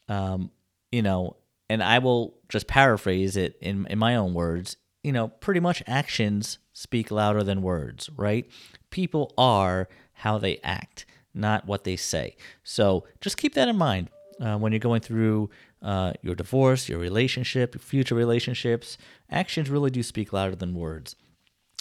Um, 0.09 0.51
you 0.90 1.03
know, 1.03 1.37
and 1.68 1.83
I 1.83 1.99
will 1.99 2.35
just 2.49 2.66
paraphrase 2.66 3.37
it 3.37 3.57
in, 3.61 3.87
in 3.87 3.99
my 3.99 4.16
own 4.16 4.35
words. 4.35 4.77
You 5.05 5.12
know, 5.12 5.29
pretty 5.29 5.61
much 5.61 5.83
actions 5.87 6.59
speak 6.73 7.11
louder 7.11 7.42
than 7.42 7.62
words, 7.62 8.11
right? 8.16 8.51
People 8.90 9.33
are 9.38 9.88
how 10.14 10.38
they 10.38 10.59
act, 10.64 11.07
not 11.33 11.66
what 11.66 11.85
they 11.85 11.97
say. 11.97 12.37
So 12.64 13.05
just 13.21 13.37
keep 13.37 13.55
that 13.55 13.68
in 13.68 13.77
mind 13.77 14.09
uh, 14.40 14.57
when 14.57 14.73
you're 14.73 14.81
going 14.81 15.01
through 15.01 15.51
uh, 15.83 16.14
your 16.23 16.35
divorce, 16.35 16.88
your 16.88 16.99
relationship, 16.99 17.81
future 17.81 18.14
relationships. 18.14 18.99
Actions 19.31 19.71
really 19.71 19.90
do 19.90 20.03
speak 20.03 20.33
louder 20.33 20.57
than 20.57 20.75
words. 20.75 21.14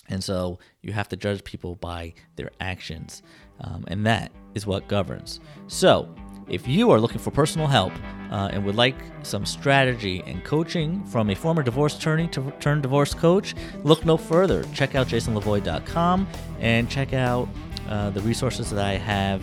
And 0.10 0.24
so 0.24 0.60
you 0.82 0.94
have 0.94 1.10
to 1.10 1.18
judge 1.18 1.44
people 1.44 1.76
by 1.76 2.14
their 2.36 2.52
actions. 2.60 3.24
Um, 3.62 3.86
and 3.88 4.06
that 4.06 4.32
is 4.56 4.66
what 4.66 4.88
governs. 4.88 5.40
So, 5.68 6.14
if 6.50 6.66
you 6.66 6.92
are 6.92 7.00
looking 7.00 7.20
for 7.20 7.30
personal 7.30 7.68
help 7.68 7.92
uh, 8.32 8.50
and 8.54 8.64
would 8.66 8.76
like 8.76 8.96
some 9.24 9.46
strategy 9.46 10.24
and 10.26 10.44
coaching 10.46 11.04
from 11.06 11.30
a 11.30 11.36
former 11.36 11.62
divorce 11.62 11.98
attorney 11.98 12.28
to 12.30 12.54
turn 12.62 12.82
divorce 12.82 13.14
coach, 13.14 13.54
look 13.84 14.06
no 14.06 14.16
further. 14.16 14.64
Check 14.74 14.96
out 14.96 15.08
jasonlavoie.com 15.08 16.28
and 16.62 16.90
check 16.90 17.14
out 17.14 17.50
uh, 17.90 18.12
the 18.12 18.22
resources 18.22 18.70
that 18.70 18.84
I 18.84 18.94
have 18.94 19.42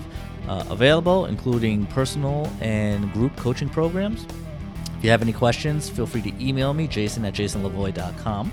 uh, 0.49 0.65
available, 0.71 1.27
including 1.27 1.87
personal 1.87 2.51
and 2.61 3.13
group 3.13 3.37
coaching 3.37 3.69
programs. 3.69 4.27
If 4.99 5.05
you 5.05 5.11
have 5.11 5.23
any 5.23 5.33
questions, 5.33 5.91
feel 5.91 6.07
free 6.07 6.23
to 6.23 6.33
email 6.43 6.73
me, 6.73 6.87
jason 6.87 7.25
at 7.27 7.35
jasonlavoie.com. 7.35 8.51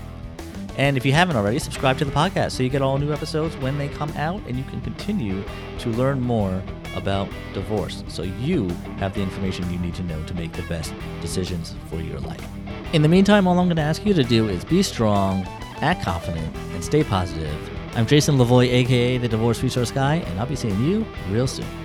And 0.76 0.96
if 0.96 1.04
you 1.04 1.12
haven't 1.12 1.36
already, 1.36 1.58
subscribe 1.58 1.98
to 1.98 2.04
the 2.04 2.12
podcast 2.12 2.52
so 2.52 2.62
you 2.62 2.68
get 2.68 2.82
all 2.82 2.96
new 2.98 3.12
episodes 3.12 3.56
when 3.58 3.76
they 3.78 3.88
come 3.88 4.10
out 4.16 4.40
and 4.46 4.56
you 4.56 4.64
can 4.64 4.80
continue 4.80 5.44
to 5.78 5.88
learn 5.90 6.20
more 6.20 6.62
about 6.96 7.28
divorce 7.52 8.04
so 8.08 8.22
you 8.22 8.68
have 8.98 9.14
the 9.14 9.20
information 9.20 9.70
you 9.70 9.78
need 9.78 9.94
to 9.94 10.02
know 10.02 10.22
to 10.24 10.34
make 10.34 10.52
the 10.52 10.62
best 10.62 10.94
decisions 11.20 11.74
for 11.88 11.96
your 12.00 12.20
life. 12.20 12.46
In 12.92 13.02
the 13.02 13.08
meantime, 13.08 13.46
all 13.46 13.58
I'm 13.58 13.66
going 13.66 13.76
to 13.76 13.82
ask 13.82 14.04
you 14.04 14.14
to 14.14 14.24
do 14.24 14.48
is 14.48 14.64
be 14.64 14.82
strong, 14.82 15.46
act 15.80 16.02
confident, 16.02 16.54
and 16.56 16.84
stay 16.84 17.04
positive. 17.04 17.54
I'm 17.94 18.06
Jason 18.06 18.36
Lavoie, 18.36 18.70
aka 18.70 19.18
the 19.18 19.28
Divorce 19.28 19.62
Resource 19.62 19.90
Guy, 19.90 20.16
and 20.16 20.40
I'll 20.40 20.46
be 20.46 20.56
seeing 20.56 20.82
you 20.84 21.06
real 21.30 21.46
soon. 21.46 21.81